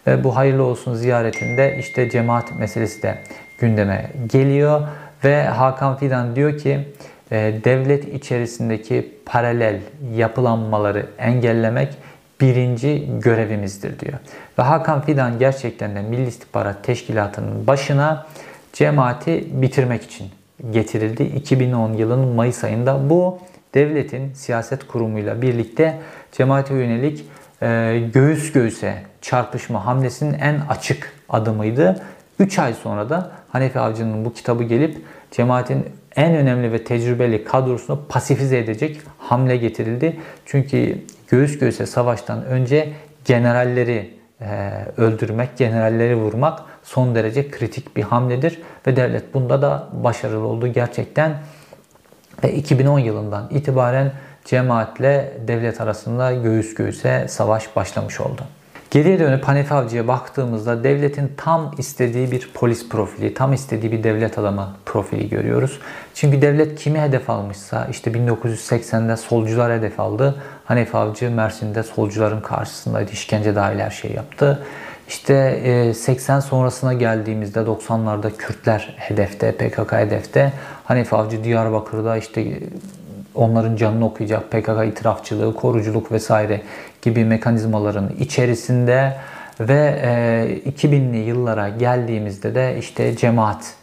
[0.07, 3.19] Ve bu hayırlı olsun ziyaretinde işte cemaat meselesi de
[3.59, 4.81] gündeme geliyor.
[5.25, 6.89] Ve Hakan Fidan diyor ki
[7.33, 9.81] e, devlet içerisindeki paralel
[10.15, 11.89] yapılanmaları engellemek
[12.41, 14.19] birinci görevimizdir diyor.
[14.59, 18.27] Ve Hakan Fidan gerçekten de Milli İstihbarat Teşkilatı'nın başına
[18.73, 20.29] cemaati bitirmek için
[20.71, 21.23] getirildi.
[21.23, 23.39] 2010 yılının Mayıs ayında bu
[23.75, 25.99] devletin siyaset kurumuyla birlikte
[26.33, 27.25] cemaate yönelik
[27.63, 32.03] e, göğüs göğüse çarpışma hamlesinin en açık adımıydı.
[32.39, 34.97] 3 ay sonra da Hanefi Avcı'nın bu kitabı gelip
[35.31, 35.87] cemaatin
[36.17, 40.21] en önemli ve tecrübeli kadrosunu pasifize edecek hamle getirildi.
[40.47, 40.99] Çünkü
[41.31, 42.93] göğüs göğüse savaştan önce
[43.25, 50.47] generalleri e, öldürmek, generalleri vurmak son derece kritik bir hamledir ve devlet bunda da başarılı
[50.47, 51.35] oldu gerçekten.
[52.45, 54.13] Ve 2010 yılından itibaren
[54.45, 58.43] cemaatle devlet arasında göğüs göğüse savaş başlamış oldu.
[58.91, 64.39] Geriye dönüp Hanefi Avcı'ya baktığımızda devletin tam istediği bir polis profili, tam istediği bir devlet
[64.39, 65.81] adamı profili görüyoruz.
[66.15, 70.43] Çünkü devlet kimi hedef almışsa işte 1980'de solcular hedef aldı.
[70.69, 73.13] Hanefi Avcı Mersin'de solcuların karşısındaydı.
[73.13, 74.63] işkence dahil her şey yaptı.
[75.09, 80.53] İşte 80 sonrasına geldiğimizde 90'larda Kürtler hedefte, PKK hedefte.
[80.85, 82.61] Hanefi Avcı Diyarbakır'da işte
[83.35, 86.61] onların canını okuyacak PKK itirafçılığı, koruculuk vesaire
[87.03, 89.17] gibi mekanizmaların içerisinde
[89.61, 89.99] ve
[90.67, 93.75] 2000'li yıllara geldiğimizde de işte cemaat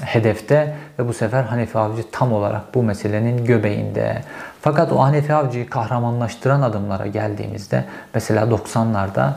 [0.00, 4.22] hedefte ve bu sefer Hanefi Avcı tam olarak bu meselenin göbeğinde.
[4.62, 7.84] Fakat o Hanefi Avcı'yı kahramanlaştıran adımlara geldiğimizde
[8.14, 9.30] mesela 90'larda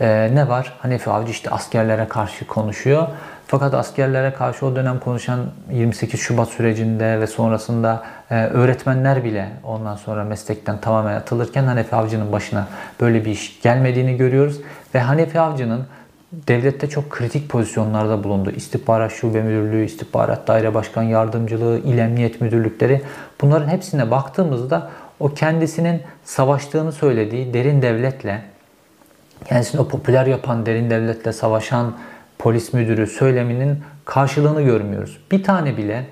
[0.00, 0.72] e, ne var?
[0.78, 3.08] Hanefi Avcı işte askerlere karşı konuşuyor.
[3.46, 9.96] Fakat askerlere karşı o dönem konuşan 28 Şubat sürecinde ve sonrasında e, öğretmenler bile ondan
[9.96, 12.66] sonra meslekten tamamen atılırken Hanefi Avcı'nın başına
[13.00, 14.60] böyle bir iş gelmediğini görüyoruz.
[14.94, 15.86] Ve Hanefi Avcı'nın
[16.32, 18.50] devlette çok kritik pozisyonlarda bulundu.
[18.50, 23.02] İstihbarat Şube Müdürlüğü, İstihbarat Daire Başkan Yardımcılığı, İl Emniyet Müdürlükleri.
[23.40, 28.42] Bunların hepsine baktığımızda o kendisinin savaştığını söylediği derin devletle,
[29.44, 31.94] kendisini o popüler yapan derin devletle savaşan
[32.38, 35.18] polis müdürü söyleminin karşılığını görmüyoruz.
[35.30, 36.06] Bir tane bile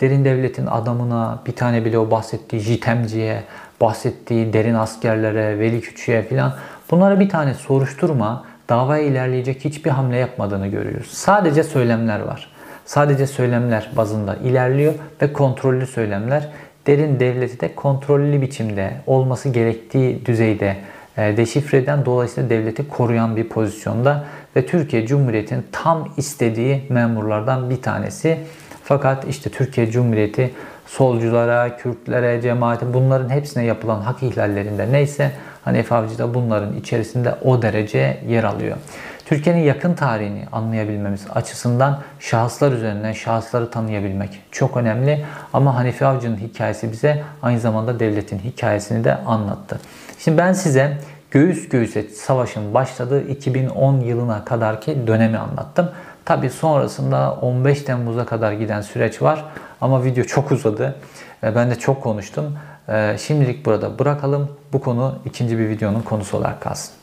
[0.00, 3.42] derin devletin adamına, bir tane bile o bahsettiği jitemciye,
[3.80, 6.54] bahsettiği derin askerlere, veli küçüğe filan
[6.90, 11.10] bunlara bir tane soruşturma davaya ilerleyecek hiçbir hamle yapmadığını görüyoruz.
[11.10, 12.50] Sadece söylemler var.
[12.84, 16.48] Sadece söylemler bazında ilerliyor ve kontrollü söylemler
[16.86, 20.76] derin devleti de kontrollü biçimde olması gerektiği düzeyde
[21.16, 24.24] e, deşifre eden dolayısıyla devleti koruyan bir pozisyonda
[24.56, 28.38] ve Türkiye Cumhuriyeti'nin tam istediği memurlardan bir tanesi.
[28.84, 30.54] Fakat işte Türkiye Cumhuriyeti
[30.86, 35.32] solculara, Kürtlere, cemaate bunların hepsine yapılan hak ihlallerinde neyse
[35.64, 38.76] Hanefi Avcı da bunların içerisinde o derece yer alıyor.
[39.28, 45.24] Türkiye'nin yakın tarihini anlayabilmemiz açısından şahıslar üzerinden şahısları tanıyabilmek çok önemli.
[45.52, 49.80] Ama Hanefi Avcı'nın hikayesi bize aynı zamanda devletin hikayesini de anlattı.
[50.18, 50.96] Şimdi ben size
[51.30, 55.90] göğüs göğüse savaşın başladığı 2010 yılına kadarki dönemi anlattım.
[56.24, 59.44] Tabi sonrasında 15 Temmuz'a kadar giden süreç var
[59.80, 60.94] ama video çok uzadı.
[61.42, 62.58] Ben de çok konuştum.
[63.18, 64.48] Şimdilik burada bırakalım.
[64.72, 66.97] Bu konu ikinci bir videonun konusu olarak kalsın.